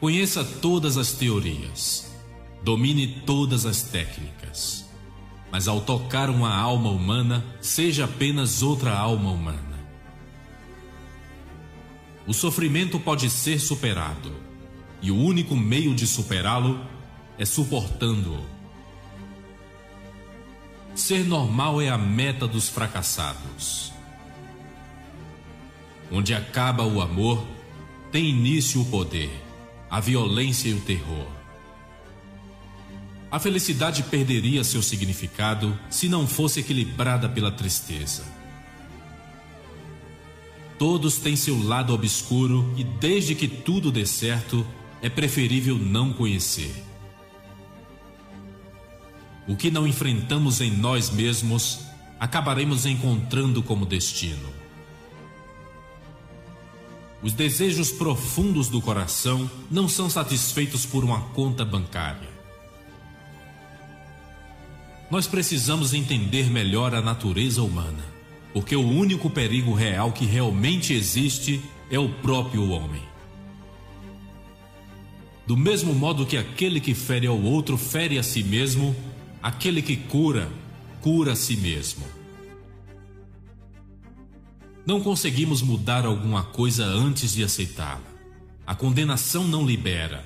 [0.00, 2.12] Conheça todas as teorias.
[2.64, 4.85] Domine todas as técnicas
[5.56, 9.78] mas ao tocar uma alma humana, seja apenas outra alma humana.
[12.26, 14.30] O sofrimento pode ser superado,
[15.00, 16.78] e o único meio de superá-lo
[17.38, 18.44] é suportando-o.
[20.94, 23.94] Ser normal é a meta dos fracassados.
[26.12, 27.42] Onde acaba o amor,
[28.12, 29.32] tem início o poder,
[29.88, 31.35] a violência e o terror.
[33.30, 38.24] A felicidade perderia seu significado se não fosse equilibrada pela tristeza.
[40.78, 44.64] Todos têm seu lado obscuro e, desde que tudo dê certo,
[45.02, 46.84] é preferível não conhecer.
[49.48, 51.80] O que não enfrentamos em nós mesmos,
[52.20, 54.54] acabaremos encontrando como destino.
[57.22, 62.35] Os desejos profundos do coração não são satisfeitos por uma conta bancária.
[65.10, 68.16] Nós precisamos entender melhor a natureza humana
[68.56, 73.02] porque o único perigo real que realmente existe é o próprio homem.
[75.46, 78.96] Do mesmo modo que aquele que fere ao outro fere a si mesmo,
[79.42, 80.50] aquele que cura,
[81.02, 82.02] cura a si mesmo.
[84.86, 88.00] Não conseguimos mudar alguma coisa antes de aceitá-la.
[88.66, 90.24] A condenação não libera,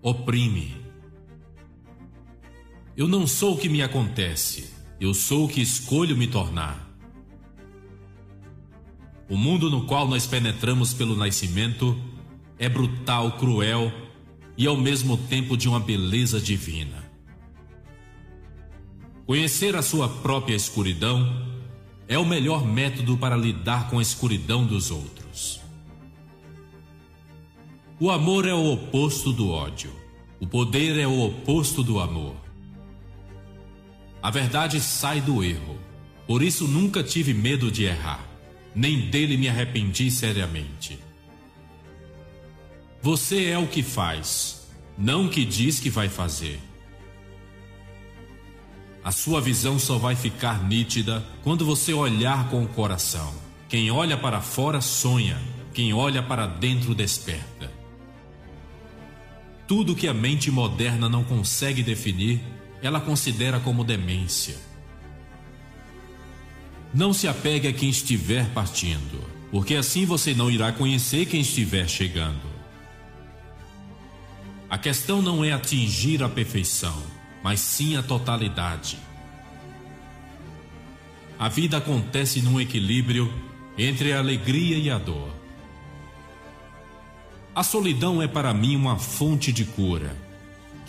[0.00, 0.81] oprime.
[2.94, 4.70] Eu não sou o que me acontece,
[5.00, 6.90] eu sou o que escolho me tornar.
[9.30, 11.98] O mundo no qual nós penetramos pelo nascimento
[12.58, 13.90] é brutal, cruel
[14.58, 17.10] e ao mesmo tempo de uma beleza divina.
[19.24, 21.50] Conhecer a sua própria escuridão
[22.06, 25.60] é o melhor método para lidar com a escuridão dos outros.
[27.98, 29.92] O amor é o oposto do ódio.
[30.38, 32.41] O poder é o oposto do amor.
[34.22, 35.78] A verdade sai do erro.
[36.26, 38.32] Por isso nunca tive medo de errar
[38.74, 40.98] nem dele me arrependi seriamente.
[43.00, 44.66] Você é o que faz,
[44.96, 46.60] não o que diz que vai fazer.
[49.04, 53.34] A sua visão só vai ficar nítida quando você olhar com o coração.
[53.68, 55.40] Quem olha para fora sonha,
[55.74, 57.70] quem olha para dentro desperta.
[59.66, 62.40] Tudo que a mente moderna não consegue definir,
[62.82, 64.56] ela considera como demência.
[66.92, 71.88] Não se apegue a quem estiver partindo, porque assim você não irá conhecer quem estiver
[71.88, 72.52] chegando.
[74.68, 77.02] A questão não é atingir a perfeição,
[77.42, 78.98] mas sim a totalidade.
[81.38, 83.32] A vida acontece num equilíbrio
[83.76, 85.30] entre a alegria e a dor.
[87.54, 90.16] A solidão é para mim uma fonte de cura,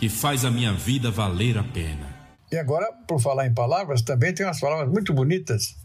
[0.03, 2.13] que faz a minha vida valer a pena.
[2.51, 5.77] E agora, por falar em palavras, também tem umas palavras muito bonitas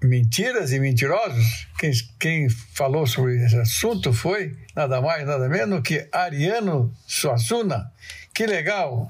[0.00, 6.08] mentiras e mentirosos, quem, quem falou sobre esse assunto foi nada mais, nada menos que
[6.12, 7.92] Ariano Suassuna.
[8.32, 9.08] Que legal!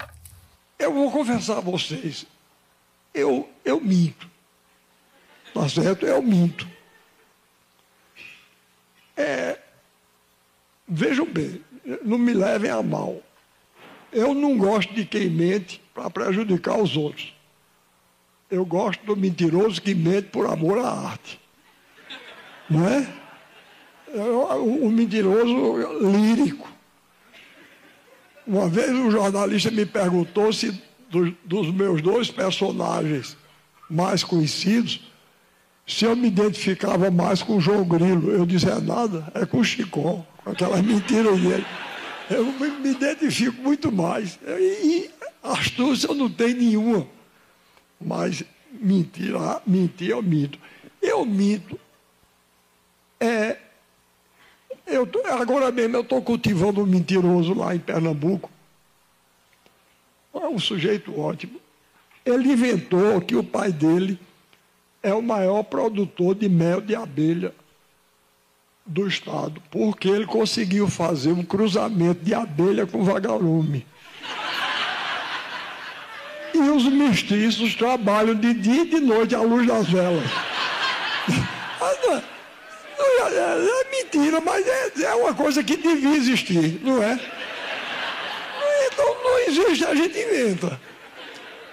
[0.79, 2.25] Eu vou confessar a vocês,
[3.13, 4.31] eu, eu minto.
[5.53, 6.07] Tá certo?
[6.07, 6.67] Eu minto.
[9.15, 9.59] É,
[10.89, 11.61] vejam bem,
[12.03, 13.26] não me levem a mal.
[14.13, 17.35] Eu não gosto de quem mente para prejudicar os outros.
[18.51, 21.41] Eu gosto do mentiroso que mente por amor à arte.
[22.71, 23.09] Não é?
[24.59, 26.69] O mentiroso lírico.
[28.47, 30.81] Uma vez um jornalista me perguntou se
[31.11, 33.37] dos, dos meus dois personagens
[33.91, 35.01] mais conhecidos,
[35.87, 38.31] se eu me identificava mais com o João Grilo.
[38.31, 41.67] Eu disse, é nada, é com o Chicó, com aquelas mentiras dele.
[42.29, 44.39] Eu me identifico muito mais.
[44.47, 45.11] E,
[45.43, 47.07] astúcia eu não tenho nenhuma.
[48.01, 49.33] Mas mentir,
[49.67, 50.59] mentir eu minto.
[51.01, 51.79] Eu minto.
[53.21, 53.59] É,
[54.87, 55.09] eu,
[55.41, 58.51] agora mesmo eu estou cultivando um mentiroso lá em Pernambuco.
[60.35, 61.61] É um sujeito ótimo.
[62.25, 64.19] Ele inventou que o pai dele
[65.03, 67.55] é o maior produtor de mel de abelha
[68.87, 73.85] do estado, porque ele conseguiu fazer um cruzamento de abelha com vagalume.
[76.55, 80.25] E os mestiços trabalham de dia e de noite à luz das velas.
[82.99, 87.19] É, é, é, mentira, mas é, é uma coisa que devia existir, não é?
[88.87, 90.81] Então não existe, a gente inventa.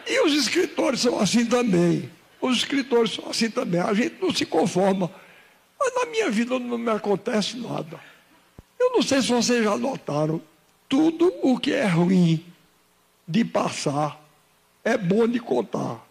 [0.06, 2.10] E os escritores são assim também.
[2.42, 3.80] Os escritores são assim também.
[3.80, 5.10] A gente não se conforma.
[5.84, 8.00] Mas na minha vida não me acontece nada.
[8.80, 10.42] Eu não sei se vocês já notaram.
[10.88, 12.46] Tudo o que é ruim
[13.28, 14.18] de passar
[14.82, 16.02] é bom de contar.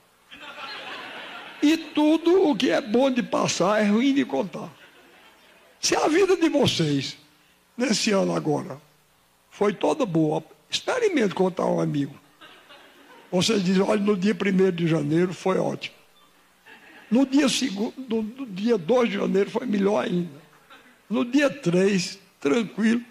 [1.62, 4.68] E tudo o que é bom de passar é ruim de contar.
[5.80, 7.16] Se a vida de vocês,
[7.74, 8.78] nesse ano agora,
[9.50, 12.14] foi toda boa, experimente contar a um amigo.
[13.30, 16.01] Vocês dizem, olha, no dia 1 de janeiro foi ótimo.
[17.12, 20.30] No dia, segundo, no, dia 2 de janeiro foi melhor ainda.
[21.10, 23.04] No dia 3, tranquilo.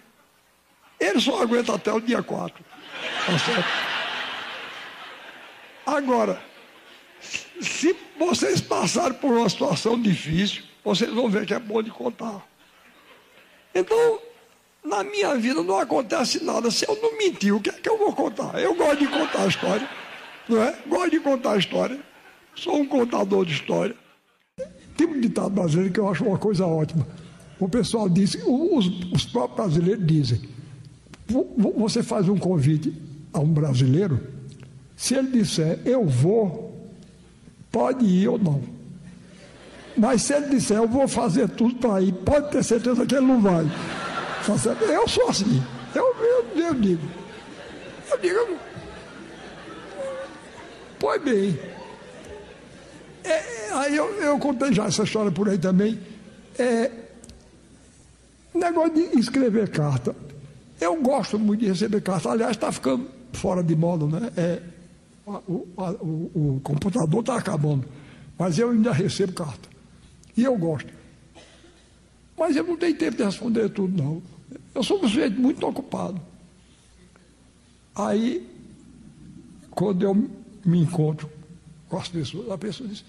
[0.99, 2.66] Ele só aguenta até o dia 4.
[3.28, 3.70] Tá certo?
[5.86, 6.41] Agora,
[7.62, 12.41] se vocês passarem por uma situação difícil, vocês vão ver que é bom de contar.
[13.76, 14.20] Então,
[14.84, 16.72] na minha vida não acontece nada.
[16.72, 18.60] Se eu não mentir, o que é que eu vou contar?
[18.60, 19.88] Eu gosto de contar a história,
[20.49, 20.76] não é?
[20.88, 22.11] Gosto de contar a história.
[22.56, 23.95] Sou um contador de história.
[24.97, 27.08] Tem um ditado brasileiro que eu acho uma coisa ótima.
[27.60, 30.41] O pessoal diz, os, os próprios brasileiros dizem,
[31.78, 32.93] você faz um convite
[33.32, 34.20] a um brasileiro,
[34.95, 36.91] se ele disser eu vou,
[37.72, 38.62] pode ir ou não.
[39.95, 43.26] Mas se ele disser eu vou fazer tudo para ir, pode ter certeza que ele
[43.26, 43.66] não vai.
[44.45, 45.62] Tá eu sou assim.
[45.93, 47.08] Eu, eu, eu digo.
[48.12, 48.58] Eu digo.
[50.99, 51.60] Pois bem.
[53.24, 55.99] É, aí eu, eu contei já essa história por aí também.
[56.57, 56.91] É,
[58.53, 60.15] negócio de escrever carta.
[60.80, 62.30] Eu gosto muito de receber carta.
[62.30, 64.32] Aliás, está ficando fora de moda, né?
[64.36, 64.61] É,
[65.26, 67.86] o, o, o computador está acabando.
[68.38, 69.69] Mas eu ainda recebo carta.
[70.36, 70.91] E eu gosto.
[72.38, 74.22] Mas eu não tenho tempo de responder tudo, não.
[74.74, 76.19] Eu sou um sujeito muito ocupado.
[77.95, 78.47] Aí,
[79.69, 80.15] quando eu
[80.65, 81.30] me encontro
[81.92, 83.04] com as pessoas, a pessoa diz,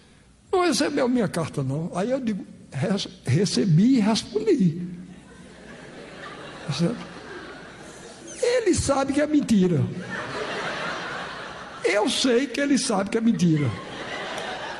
[0.50, 1.88] não recebeu minha carta, não.
[1.94, 2.44] Aí eu digo,
[3.24, 4.82] recebi e respondi.
[6.66, 6.92] Tá?
[8.42, 9.80] Ele sabe que é mentira.
[11.84, 13.70] Eu sei que ele sabe que é mentira.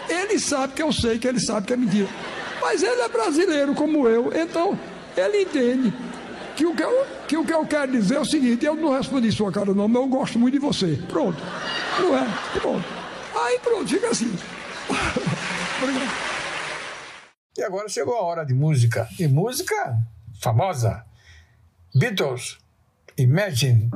[0.08, 2.08] Ele sabe que eu sei que ele sabe que é mentira.
[2.60, 4.76] Mas ele é brasileiro como eu, então
[5.16, 5.94] ele entende
[6.56, 8.96] que o que eu, que o que eu quero dizer é o seguinte: eu não
[8.96, 10.98] respondi sua cara, não, mas eu gosto muito de você.
[11.08, 11.40] Pronto.
[12.00, 12.26] Não é?
[12.60, 13.01] Pronto.
[13.34, 14.36] Aí pronto, fica assim.
[17.56, 19.08] e agora chegou a hora de música.
[19.18, 19.98] E música
[20.40, 21.04] famosa:
[21.94, 22.58] Beatles,
[23.16, 23.90] Imagine.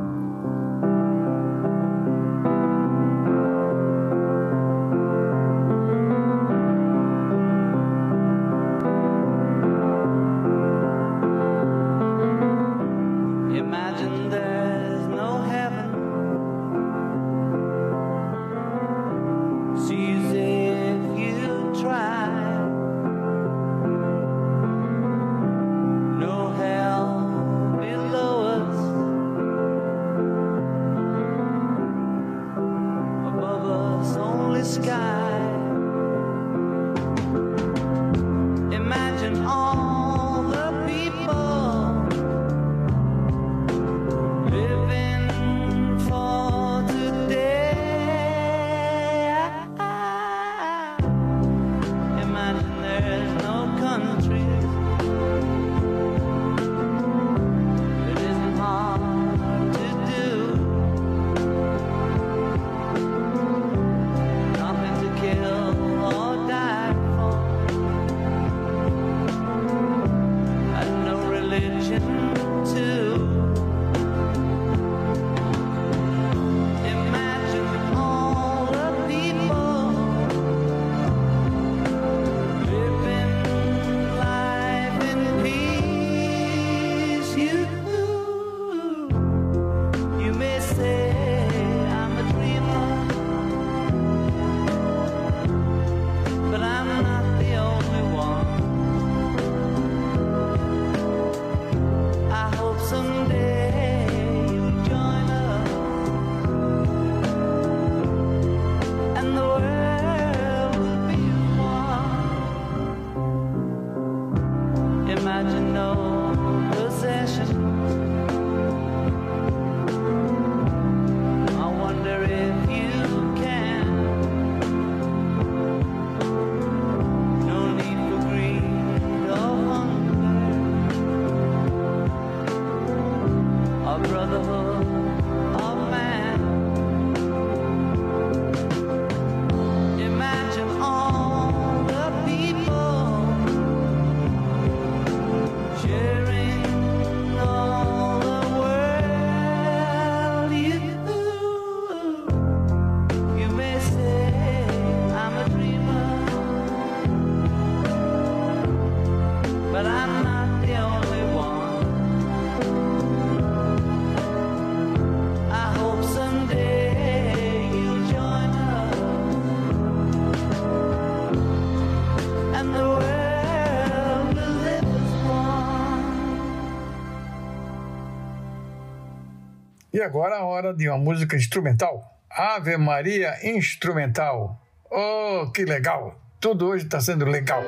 [179.96, 182.20] E agora a hora de uma música instrumental.
[182.30, 184.60] Ave Maria Instrumental.
[184.90, 186.20] Oh, que legal!
[186.38, 187.64] Tudo hoje está sendo legal.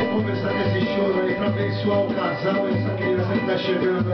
[0.00, 4.12] Vamos começar com esse choro aí para abençoar o casal, essa criança que está chegando
[4.12, 4.13] aí.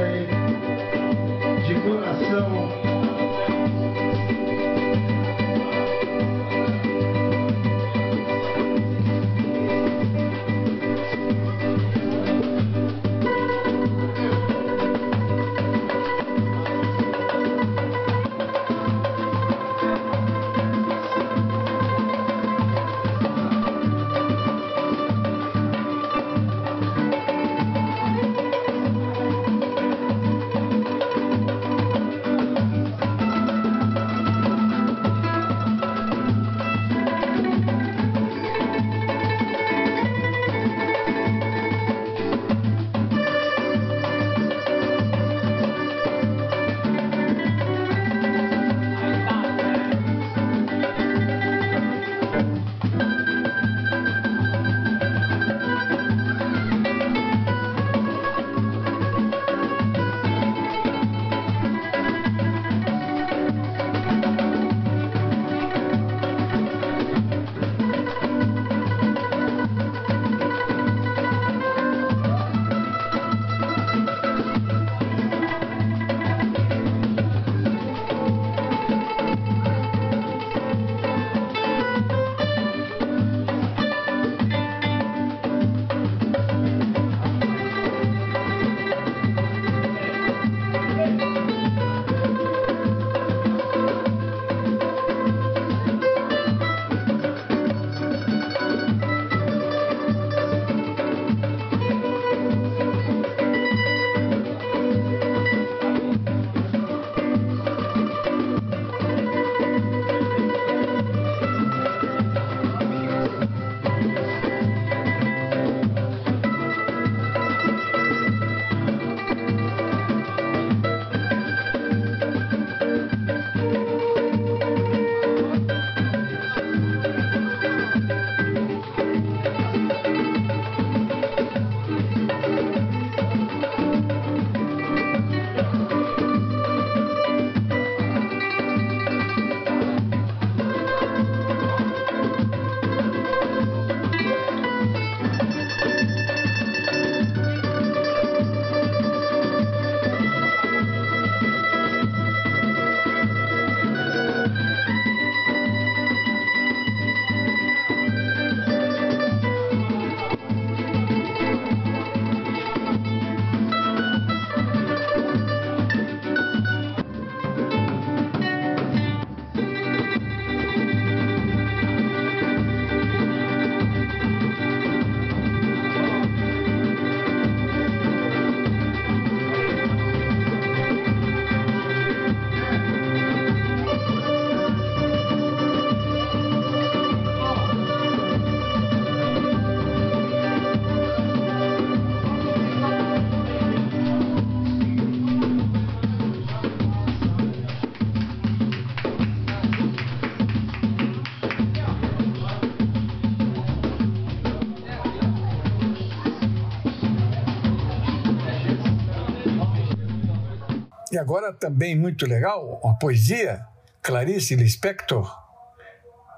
[211.21, 213.61] Agora também muito legal, uma poesia,
[214.03, 215.31] Clarice Lispector.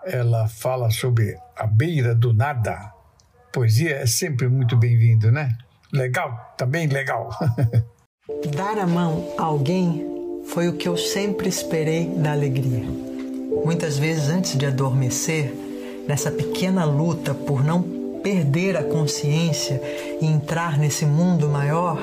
[0.05, 2.93] Ela fala sobre a beira do nada.
[3.53, 5.57] Poesia é sempre muito bem-vindo, né?
[5.93, 7.31] Legal, também legal.
[8.57, 10.05] Dar a mão a alguém
[10.49, 12.85] foi o que eu sempre esperei da alegria.
[13.65, 15.55] Muitas vezes antes de adormecer,
[16.09, 17.83] nessa pequena luta por não
[18.23, 19.81] perder a consciência
[20.21, 21.99] e entrar nesse mundo maior,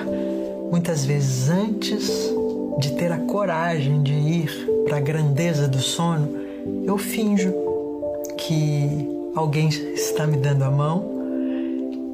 [0.72, 2.32] muitas vezes antes
[2.80, 6.34] de ter a coragem de ir para a grandeza do sono,
[6.86, 7.54] eu finjo
[8.38, 8.90] que
[9.36, 11.20] alguém está me dando a mão.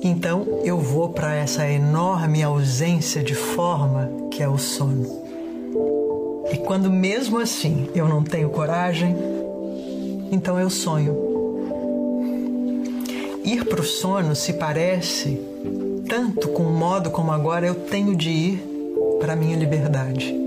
[0.02, 5.06] Então eu vou para essa enorme ausência de forma que é o sono.
[6.52, 9.16] E quando mesmo assim eu não tenho coragem,
[10.32, 11.16] então eu sonho.
[13.44, 15.40] Ir para o sono se parece
[16.10, 18.64] tanto com o modo como agora eu tenho de ir
[19.20, 20.45] para minha liberdade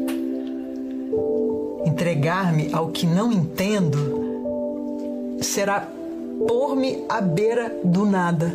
[1.85, 3.97] entregar-me ao que não entendo
[5.41, 5.89] será
[6.47, 8.53] pôr-me à beira do nada.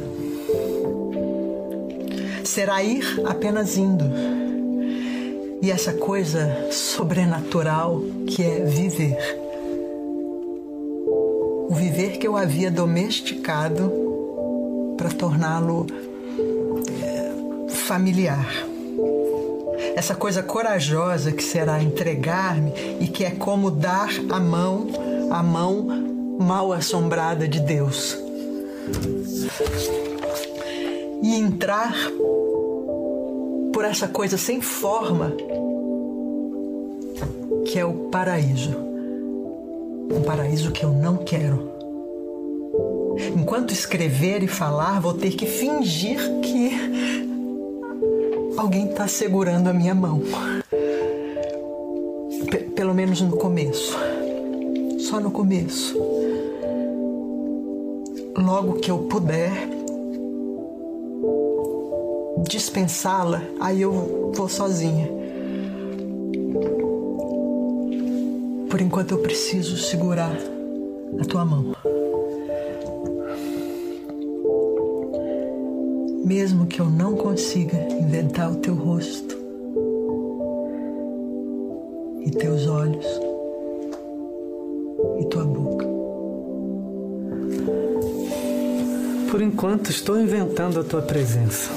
[2.54, 4.06] será ir apenas indo.
[5.62, 9.18] E essa coisa sobrenatural que é viver.
[11.70, 13.92] O viver que eu havia domesticado
[14.98, 15.88] para torná-lo
[17.02, 18.73] é, familiar.
[19.96, 24.88] Essa coisa corajosa que será entregar-me e que é como dar a mão,
[25.32, 28.18] a mão mal assombrada de Deus
[31.22, 31.94] e entrar
[33.72, 35.34] por essa coisa sem forma
[37.66, 38.76] que é o paraíso.
[40.12, 41.72] Um paraíso que eu não quero.
[43.36, 47.33] Enquanto escrever e falar, vou ter que fingir que
[48.58, 50.22] alguém está segurando a minha mão.
[52.50, 53.98] P pelo menos no começo.
[55.00, 55.98] Só no começo.
[58.38, 59.52] Logo que eu puder,
[62.48, 65.10] dispensá-la, aí eu vou sozinha.
[68.70, 70.36] Por enquanto eu preciso segurar
[71.20, 71.76] a tua mão.
[76.36, 79.38] Mesmo que eu não consiga inventar o teu rosto
[82.26, 83.06] e teus olhos
[85.20, 85.86] e tua boca.
[89.30, 91.70] Por enquanto estou inventando a tua presença.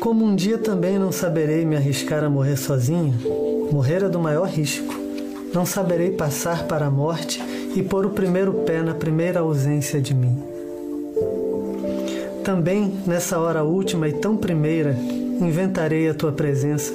[0.00, 3.14] Como um dia também não saberei me arriscar a morrer sozinho,
[3.70, 4.92] morrer é do maior risco.
[5.54, 7.40] Não saberei passar para a morte
[7.76, 10.57] e pôr o primeiro pé na primeira ausência de mim.
[12.48, 16.94] Também, nessa hora última e tão primeira, inventarei a tua presença,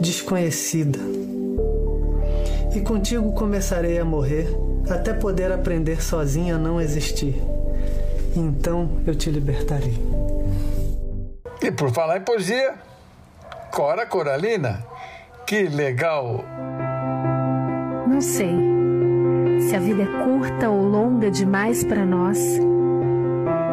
[0.00, 1.00] desconhecida.
[2.72, 4.46] E contigo começarei a morrer,
[4.88, 7.34] até poder aprender sozinha a não existir.
[8.36, 9.98] Então eu te libertarei.
[11.60, 12.74] E por falar em poesia,
[13.72, 14.86] Cora Coralina,
[15.44, 16.44] que legal!
[18.06, 18.54] Não sei
[19.58, 22.38] se a vida é curta ou longa demais para nós,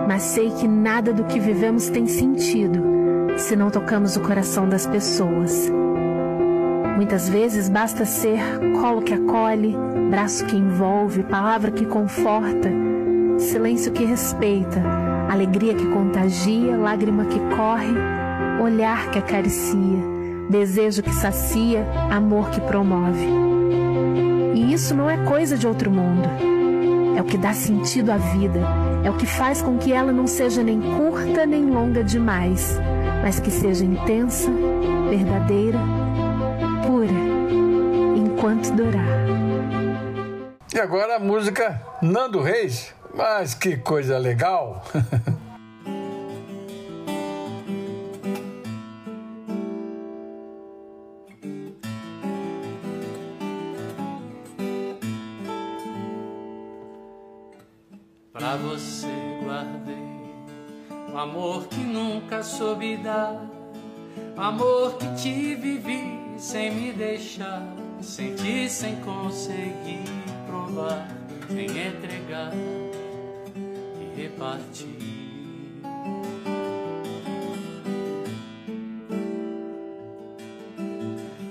[0.07, 2.83] mas sei que nada do que vivemos tem sentido
[3.37, 5.71] se não tocamos o coração das pessoas.
[6.95, 8.39] Muitas vezes basta ser
[8.79, 9.75] colo que acolhe,
[10.09, 12.69] braço que envolve, palavra que conforta,
[13.37, 14.81] silêncio que respeita
[15.31, 17.95] alegria que contagia, lágrima que corre,
[18.61, 20.03] olhar que acaricia,
[20.49, 23.27] desejo que sacia, amor que promove.
[24.53, 26.27] E isso não é coisa de outro mundo.
[27.15, 28.59] É o que dá sentido à vida,
[29.03, 32.77] é o que faz com que ela não seja nem curta nem longa demais,
[33.21, 34.51] mas que seja intensa,
[35.09, 35.79] verdadeira,
[36.85, 37.11] pura,
[38.15, 39.07] enquanto durar.
[40.73, 44.85] E agora a música Nando Reis, mas que coisa legal!
[64.51, 67.63] amor que te vivi sem me deixar,
[68.01, 70.03] senti sem conseguir
[70.45, 71.07] provar,
[71.47, 72.51] sem entregar
[74.15, 74.97] repartir.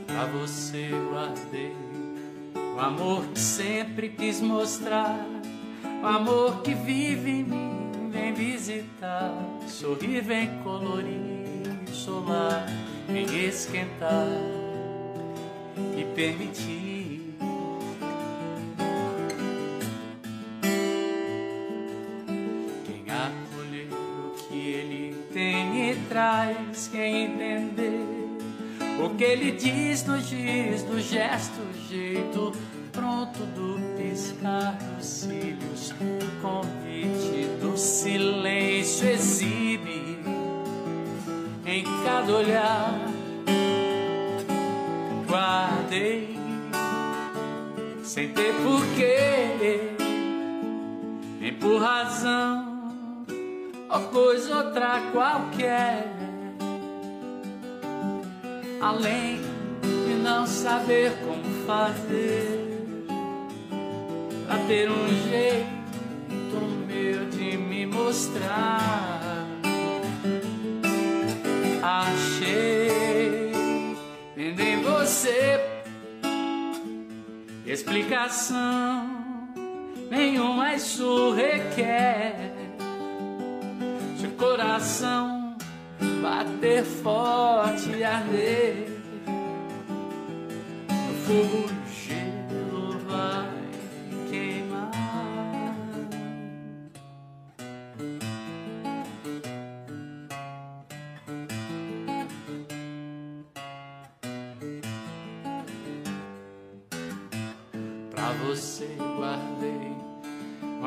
[0.07, 1.75] Pra você guardei
[2.55, 5.27] o amor que sempre quis mostrar,
[6.03, 9.33] o amor que vive em mim, vem visitar,
[9.67, 12.67] sorrir, vem colorir, solar,
[13.13, 14.29] vem esquentar
[15.97, 16.81] e permitir.
[26.09, 28.05] Traz quem entender
[29.01, 32.53] o que ele diz nos giz, do gesto, jeito
[32.91, 33.70] pronto do
[45.91, 46.39] Guardei
[48.05, 49.91] sem ter porquê,
[51.41, 53.27] nem por razão
[53.89, 56.07] ou coisa outra qualquer.
[58.81, 59.41] Além
[60.07, 62.69] de não saber como fazer
[64.47, 69.45] pra ter um jeito meu de me mostrar.
[71.83, 73.53] Achei
[74.37, 75.70] em você
[77.71, 79.49] explicação
[80.11, 82.61] nenhuma isso requer
[84.41, 85.55] coração
[86.23, 88.89] bater forte e arder.
[90.89, 91.80] No fogo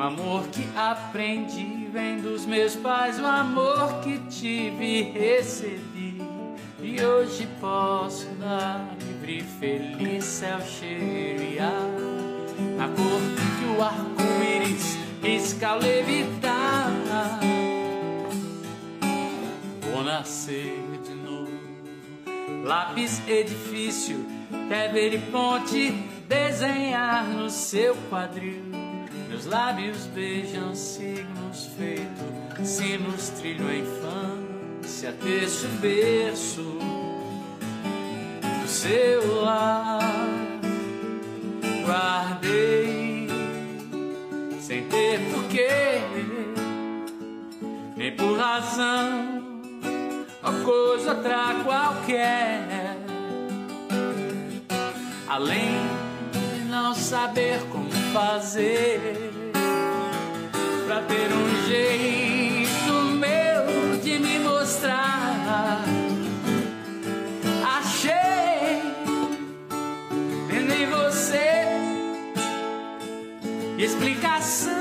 [0.04, 6.22] amor que aprendi vem dos meus pais, o amor que tive recebi.
[6.82, 11.90] E hoje posso dar livre, feliz céu, cheiro e ar.
[12.76, 13.20] Na cor
[13.58, 16.90] que o arco-íris risca ao levitar.
[19.90, 21.52] Vou nascer de novo,
[22.62, 24.26] lápis, edifício,
[24.68, 25.92] Teber e ponte,
[26.28, 28.62] desenhar no seu quadril.
[29.28, 36.78] Meus lábios beijam signos feitos, sinos trilham a infância, texto berço
[38.62, 40.00] do seu lar.
[41.84, 43.28] Guardei
[44.60, 46.00] sem ter porquê,
[47.96, 49.42] nem por razão,
[50.42, 52.96] uma coisa outra qualquer.
[55.28, 56.03] Além
[56.74, 59.30] não saber como fazer
[60.86, 65.84] pra ter um jeito meu de me mostrar.
[67.76, 68.82] Achei
[70.48, 71.64] vendo em você
[73.78, 74.73] explicação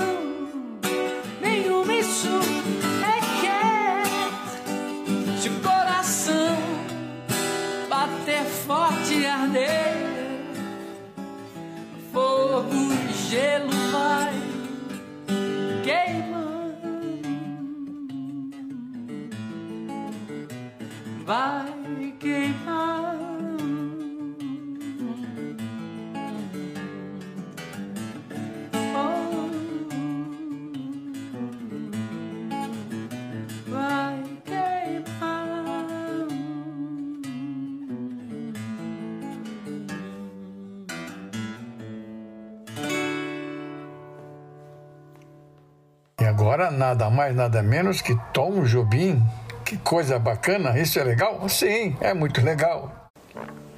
[13.34, 14.34] gelo vai
[15.84, 17.20] queimando,
[21.26, 22.93] vai queimando.
[46.54, 49.20] Agora, nada mais, nada menos que Tom Jobim.
[49.66, 51.50] Que coisa bacana, isso é legal?
[51.50, 52.92] Sim, é muito legal.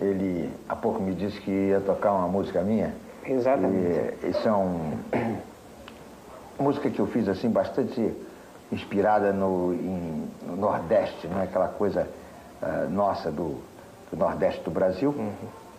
[0.01, 2.93] Ele há pouco me disse que ia tocar uma música minha.
[3.26, 4.13] Exatamente.
[4.23, 4.97] E, isso é um,
[6.59, 8.13] uma música que eu fiz assim bastante
[8.71, 12.05] inspirada no, em- no Nordeste, não é aquela coisa
[12.61, 13.61] ah, nossa do,
[14.11, 15.15] do Nordeste do Brasil.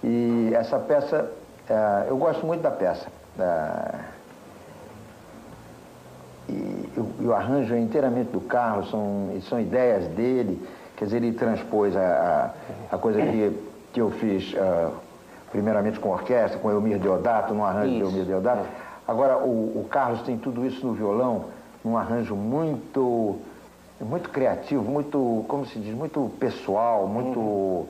[0.03, 1.30] E essa peça,
[1.68, 3.07] ah, eu gosto muito da peça.
[3.38, 3.99] Ah,
[6.49, 10.61] e, o- e o arranjo é inteiramente do Carlos, são, são ideias dele,
[10.97, 12.53] quer dizer, ele transpôs a,
[12.90, 13.59] a, a coisa que,
[13.92, 14.90] que eu fiz ah,
[15.51, 18.07] primeiramente com orquestra, com Elmir Deodato, num arranjo de Isso.
[18.11, 18.64] Elmir Deodato.
[19.09, 21.44] Agora, o, o Carlos tem tudo isso no violão,
[21.84, 23.36] num arranjo muito,
[24.01, 27.86] muito criativo, muito, como se diz, muito pessoal, muito...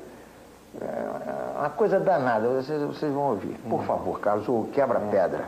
[0.80, 3.56] é, uma coisa danada, vocês, vocês vão ouvir.
[3.68, 5.44] Por favor, Carlos, o quebra-pedra.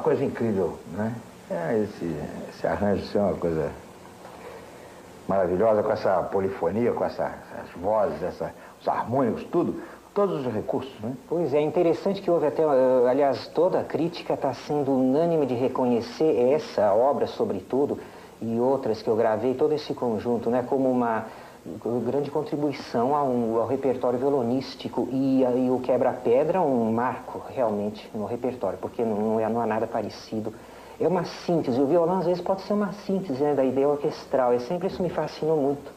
[0.00, 1.14] Coisa incrível, né?
[1.50, 2.16] É, esse,
[2.48, 3.70] esse arranjo assim, é uma coisa
[5.26, 9.80] maravilhosa, com essa polifonia, com essa, essas vozes, essa, os harmônicos, tudo,
[10.14, 11.12] todos os recursos, né?
[11.28, 15.54] Pois é, interessante que houve até, eh, aliás, toda a crítica está sendo unânime de
[15.54, 17.98] reconhecer essa obra, sobretudo,
[18.40, 21.26] e outras que eu gravei, todo esse conjunto, né, como uma
[22.04, 28.78] grande contribuição ao, ao repertório violonístico e, e o quebra-pedra um marco realmente no repertório,
[28.78, 30.52] porque não, é, não há nada parecido.
[30.98, 34.52] É uma síntese, o violão às vezes pode ser uma síntese né, da ideia orquestral,
[34.52, 35.90] é sempre isso me fascinou muito.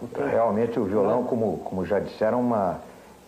[0.00, 2.80] Então, realmente o violão, como, como já disseram, uma,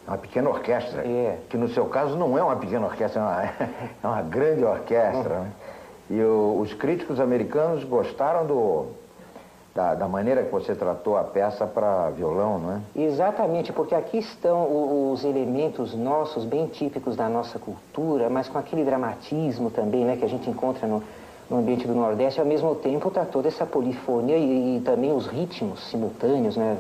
[0.06, 1.38] uma pequena orquestra, é.
[1.48, 3.44] que no seu caso não é uma pequena orquestra, é uma,
[4.02, 5.40] é uma grande orquestra.
[5.40, 5.52] Né?
[6.10, 8.88] E o, os críticos americanos gostaram do,
[9.74, 12.80] da, da, maneira que você tratou a peça para violão, não é?
[12.94, 18.84] Exatamente, porque aqui estão os elementos nossos, bem típicos da nossa cultura, mas com aquele
[18.84, 21.02] dramatismo também, né, que a gente encontra no,
[21.50, 22.38] no ambiente do Nordeste.
[22.38, 26.78] Ao mesmo tempo, está toda essa polifonia e, e, também os ritmos simultâneos, né?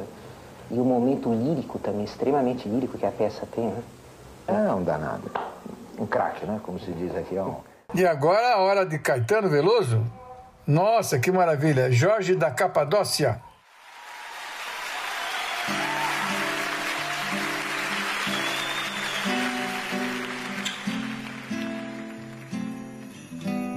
[0.70, 3.82] E o momento lírico também, extremamente lírico que a peça tem, né?
[4.46, 5.30] É um danado.
[5.98, 6.60] Um craque, né?
[6.62, 7.36] Como se diz aqui.
[7.36, 7.56] É um...
[7.94, 10.00] E agora a hora de Caetano Veloso?
[10.66, 11.92] Nossa, que maravilha!
[11.92, 13.40] Jorge da Capadócia.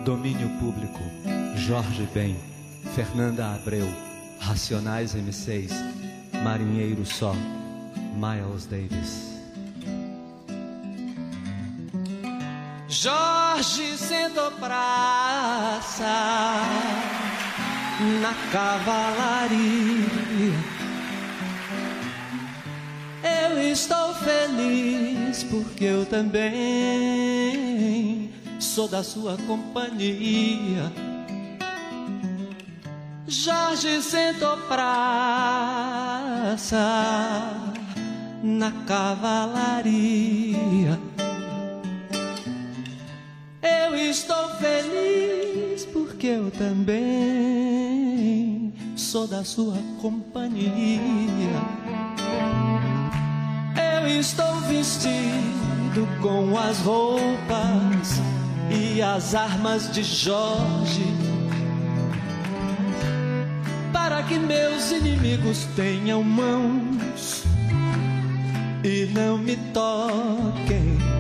[0.06, 1.02] Domínio Público,
[1.68, 2.38] Jorge Ben,
[2.96, 3.86] Fernanda Abreu,
[4.40, 5.70] Racionais M6,
[6.42, 7.34] Marinheiro Só,
[8.16, 9.37] Miles Davis.
[13.00, 16.04] Jorge sentou praça
[18.20, 19.60] na cavalaria.
[23.52, 26.50] Eu estou feliz porque eu também
[28.60, 30.92] sou da sua companhia.
[33.28, 34.98] Jorge sentou praça
[38.42, 39.78] na cavalaria.
[44.00, 47.02] Estou feliz porque eu também
[48.96, 50.70] sou da sua companhia.
[53.76, 58.22] Eu estou vestido com as roupas
[58.70, 61.12] e as armas de Jorge.
[63.92, 67.44] Para que meus inimigos tenham mãos
[68.84, 71.17] e não me toquem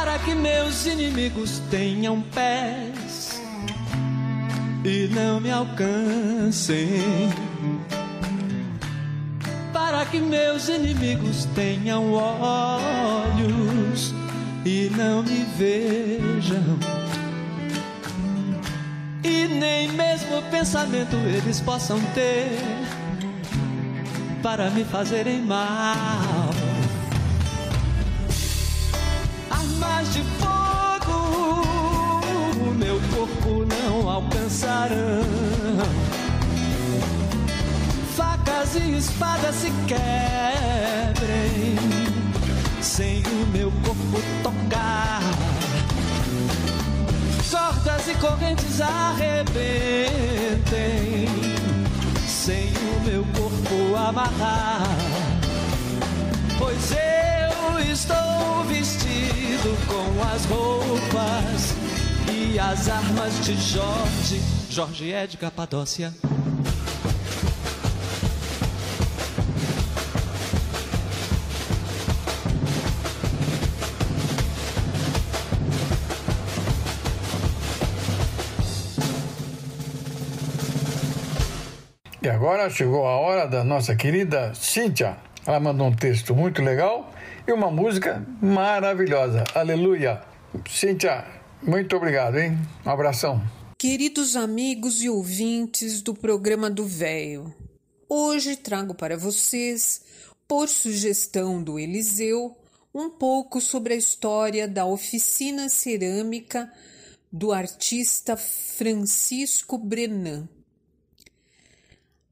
[0.00, 3.38] para que meus inimigos tenham pés
[4.82, 7.28] e não me alcancem.
[9.74, 14.14] Para que meus inimigos tenham olhos
[14.64, 16.78] e não me vejam.
[19.22, 22.58] E nem mesmo pensamento eles possam ter
[24.42, 26.49] para me fazerem mal.
[29.50, 31.62] Armas de fogo
[32.66, 35.24] o meu corpo não alcançarão.
[38.16, 41.76] Facas e espadas se quebrem
[42.80, 45.20] sem o meu corpo tocar.
[47.90, 49.56] Cordas e correntes arrebentem
[52.26, 55.39] sem o meu corpo amarrar.
[56.60, 61.74] Pois eu estou vestido com as roupas
[62.30, 64.42] e as armas de Jorge.
[64.68, 66.12] Jorge é de Capadócia.
[82.22, 85.29] E agora chegou a hora da nossa querida Cíntia.
[85.46, 87.12] Ela mandou um texto muito legal
[87.46, 89.44] e uma música maravilhosa.
[89.54, 90.22] Aleluia.
[90.68, 91.24] Cíntia,
[91.62, 92.58] muito obrigado, hein?
[92.84, 93.42] Um abração.
[93.78, 97.54] Queridos amigos e ouvintes do programa do Véio,
[98.08, 100.02] hoje trago para vocês,
[100.46, 102.56] por sugestão do Eliseu,
[102.94, 106.70] um pouco sobre a história da oficina cerâmica
[107.32, 110.46] do artista Francisco Brenan.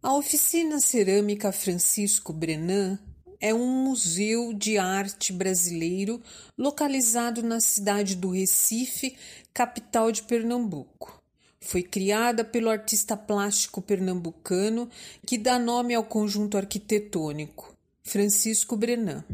[0.00, 3.00] A oficina cerâmica Francisco Brenan
[3.40, 6.22] é um museu de arte brasileiro
[6.56, 9.16] localizado na cidade do Recife,
[9.52, 11.20] capital de Pernambuco.
[11.60, 14.88] Foi criada pelo artista plástico pernambucano
[15.26, 19.24] que dá nome ao conjunto arquitetônico, Francisco Brenan.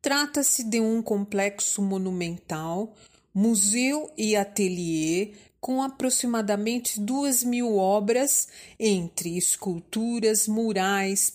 [0.00, 2.94] Trata-se de um complexo monumental,
[3.34, 8.48] museu e ateliê com aproximadamente duas mil obras,
[8.78, 11.32] entre esculturas, murais,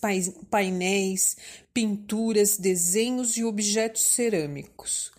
[0.49, 1.35] painéis,
[1.73, 5.11] pinturas, desenhos e objetos cerâmicos.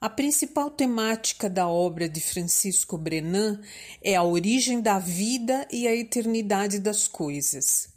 [0.00, 3.60] A principal temática da obra de Francisco Brenan
[4.02, 7.88] é a origem da vida e a eternidade das coisas.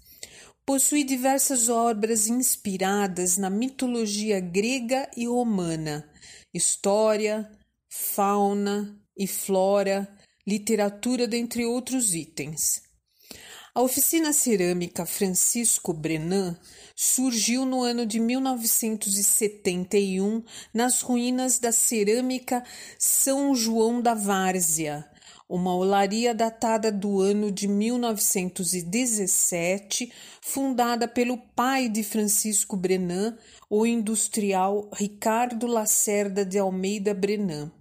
[0.65, 6.09] Possui diversas obras inspiradas na mitologia grega e romana,
[6.53, 7.49] história,
[7.89, 10.07] fauna e flora,
[10.47, 12.81] literatura, dentre outros itens.
[13.75, 16.57] A oficina cerâmica Francisco Brenan
[16.95, 20.43] surgiu no ano de 1971
[20.73, 22.63] nas ruínas da cerâmica
[22.97, 25.07] São João da Várzea,
[25.47, 30.11] uma olaria datada do ano de 1917,
[30.41, 33.37] fundada pelo pai de Francisco Brenan,
[33.69, 37.71] o industrial Ricardo Lacerda de Almeida Brenan.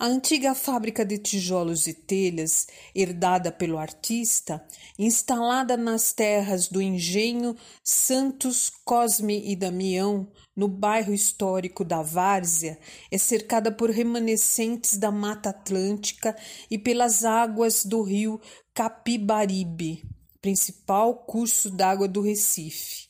[0.00, 4.64] A antiga fábrica de tijolos e telhas, herdada pelo artista,
[4.96, 12.78] instalada nas terras do engenho Santos Cosme e Damião, no bairro histórico da Várzea,
[13.10, 16.36] é cercada por remanescentes da Mata Atlântica
[16.70, 18.40] e pelas águas do rio
[18.72, 20.04] Capibaribe,
[20.40, 23.08] principal curso d'água do Recife.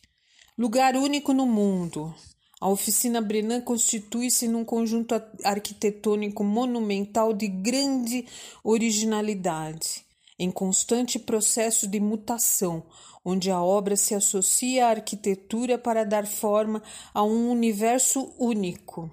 [0.57, 2.15] Lugar único no mundo,
[2.61, 5.15] a oficina Brenan constitui-se num conjunto
[5.45, 8.27] arquitetônico monumental de grande
[8.65, 10.05] originalidade,
[10.37, 12.83] em constante processo de mutação,
[13.25, 16.83] onde a obra se associa à arquitetura para dar forma
[17.15, 19.09] a um universo único.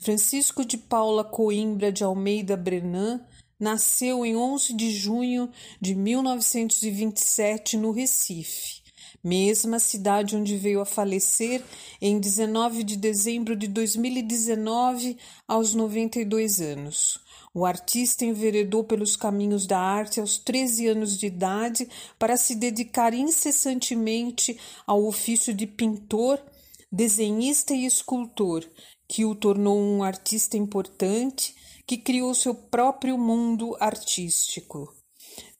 [0.00, 3.20] Francisco de Paula Coimbra de Almeida Brenan
[3.58, 5.48] nasceu em 11 de junho
[5.80, 8.83] de 1927 no Recife
[9.24, 11.64] mesma cidade onde veio a falecer
[11.98, 15.16] em 19 de dezembro de 2019,
[15.48, 17.24] aos 92 anos.
[17.54, 21.88] O artista enveredou pelos caminhos da arte aos 13 anos de idade
[22.18, 26.38] para se dedicar incessantemente ao ofício de pintor,
[26.92, 28.68] desenhista e escultor,
[29.08, 31.54] que o tornou um artista importante
[31.86, 34.92] que criou seu próprio mundo artístico.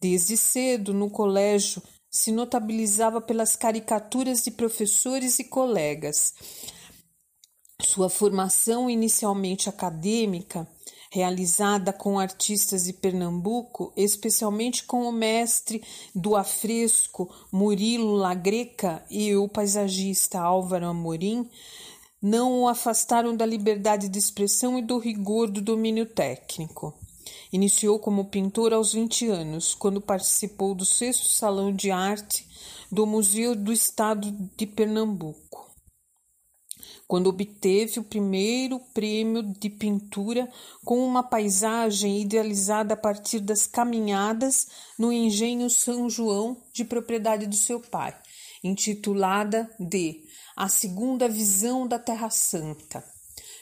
[0.01, 1.83] Desde cedo, no colégio,
[2.15, 6.33] se notabilizava pelas caricaturas de professores e colegas.
[7.83, 10.65] Sua formação inicialmente acadêmica,
[11.11, 15.83] realizada com artistas de Pernambuco, especialmente com o mestre
[16.15, 21.51] do afresco Murilo Lagreca e o paisagista Álvaro Amorim,
[22.23, 26.95] não o afastaram da liberdade de expressão e do rigor do domínio técnico.
[27.55, 32.45] Iniciou como pintor aos 20 anos, quando participou do sexto Salão de Arte
[32.91, 35.73] do Museu do Estado de Pernambuco,
[37.07, 40.51] quando obteve o primeiro prêmio de pintura
[40.85, 44.67] com uma paisagem idealizada a partir das caminhadas
[44.99, 48.21] no engenho São João, de propriedade do seu pai,
[48.65, 50.25] intitulada de
[50.57, 53.14] A Segunda Visão da Terra Santa.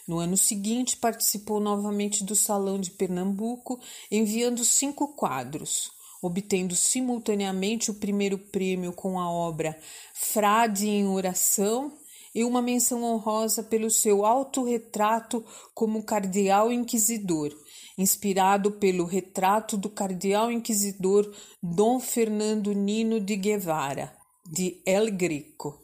[0.07, 3.81] No ano seguinte, participou novamente do Salão de Pernambuco,
[4.11, 9.79] enviando cinco quadros, obtendo simultaneamente o primeiro prêmio com a obra
[10.12, 11.93] Frade em Oração
[12.35, 17.55] e uma menção honrosa pelo seu autorretrato como cardeal inquisidor,
[17.97, 21.31] inspirado pelo retrato do cardeal inquisidor
[21.62, 24.16] Dom Fernando Nino de Guevara,
[24.51, 25.81] de El Greco.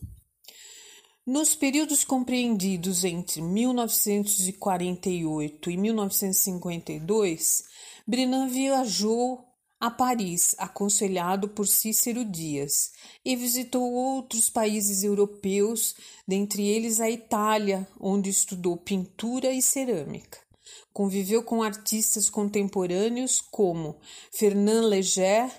[1.28, 7.64] Nos períodos compreendidos entre 1948 e 1952,
[8.06, 9.44] Brenan viajou
[9.78, 12.92] a Paris, aconselhado por Cícero Dias,
[13.22, 15.94] e visitou outros países europeus,
[16.26, 20.38] dentre eles a Itália, onde estudou pintura e cerâmica.
[20.94, 23.98] Conviveu com artistas contemporâneos como
[24.32, 25.50] Fernand Léger,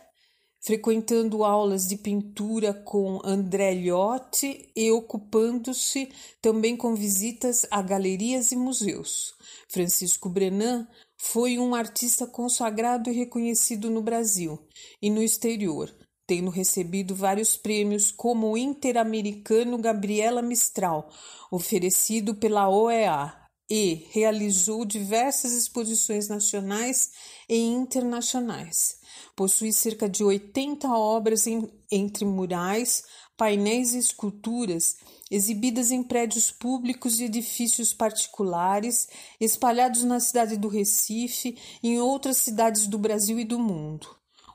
[0.61, 6.09] frequentando aulas de pintura com André Liotti e ocupando-se
[6.41, 9.33] também com visitas a galerias e museus.
[9.67, 10.87] Francisco Brenan
[11.17, 14.59] foi um artista consagrado e reconhecido no Brasil
[15.01, 15.93] e no exterior,
[16.27, 21.09] tendo recebido vários prêmios como o Interamericano Gabriela Mistral,
[21.51, 23.38] oferecido pela OEA,
[23.69, 27.11] e realizou diversas exposições nacionais
[27.47, 28.97] e internacionais.
[29.35, 33.03] Possui cerca de 80 obras em, entre murais,
[33.37, 34.97] painéis e esculturas
[35.31, 39.07] exibidas em prédios públicos e edifícios particulares,
[39.39, 44.07] espalhados na cidade do Recife e em outras cidades do Brasil e do mundo.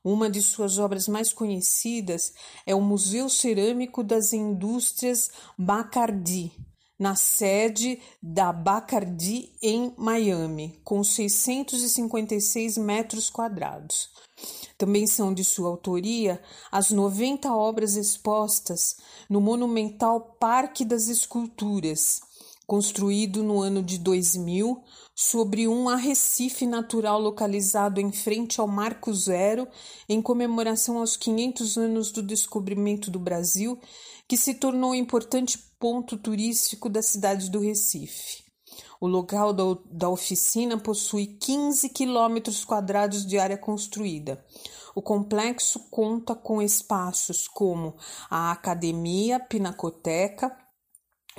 [0.03, 2.35] Uma de suas obras mais conhecidas
[2.66, 6.53] é o Museu Cerâmico das Indústrias Bacardi,
[7.05, 14.09] na sede da Bacardi em Miami, com 656 metros quadrados.
[14.79, 16.41] Também são de sua autoria
[16.73, 18.97] as 90 obras expostas
[19.29, 22.23] no monumental Parque das Esculturas,
[22.67, 24.83] construído no ano de 2000
[25.15, 29.69] sobre um arrecife natural localizado em frente ao Marco Zero,
[30.09, 33.79] em comemoração aos 500 anos do descobrimento do Brasil,
[34.27, 38.45] que se tornou um importante ponto turístico da cidade do Recife.
[39.01, 44.45] O local da, da oficina possui 15 quilômetros quadrados de área construída.
[44.95, 47.97] O complexo conta com espaços como
[48.31, 50.57] a academia, pinacoteca,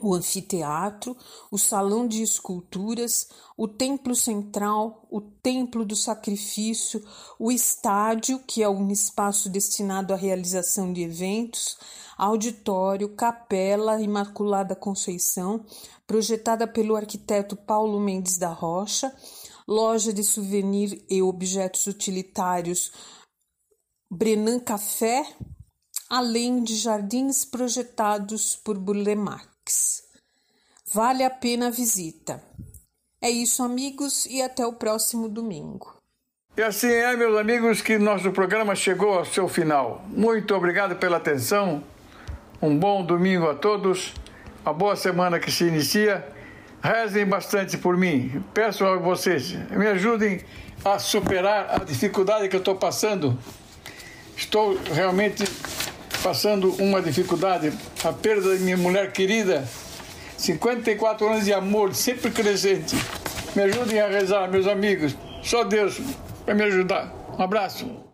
[0.02, 1.16] o anfiteatro,
[1.50, 7.04] o salão de esculturas, o templo central, o templo do sacrifício,
[7.40, 11.78] o estádio, que é um espaço destinado à realização de eventos,
[12.18, 15.66] auditório, capela Imaculada Conceição,
[16.06, 19.14] projetada pelo arquiteto Paulo Mendes da Rocha,
[19.68, 22.92] loja de souvenir e objetos utilitários
[24.12, 25.26] Brenan Café,
[26.10, 29.16] além de jardins projetados por Burle
[30.94, 32.42] Vale a pena a visita.
[33.22, 35.96] É isso, amigos, e até o próximo domingo.
[36.58, 40.06] E assim é, meus amigos, que nosso programa chegou ao seu final.
[40.08, 41.84] Muito obrigado pela atenção.
[42.62, 44.14] Um bom domingo a todos.
[44.64, 46.26] Uma boa semana que se inicia.
[46.82, 48.42] Rezem bastante por mim.
[48.54, 50.42] Peço a vocês, me ajudem
[50.84, 53.38] a superar a dificuldade que eu estou passando.
[54.38, 55.44] Estou realmente
[56.26, 57.72] passando uma dificuldade,
[58.04, 59.64] a perda da minha mulher querida.
[60.36, 62.96] 54 anos de amor, sempre crescente.
[63.56, 65.16] Me ajudem a rezar, meus amigos.
[65.44, 66.02] Só Deus
[66.44, 67.14] para me ajudar.
[67.38, 68.05] Um abraço.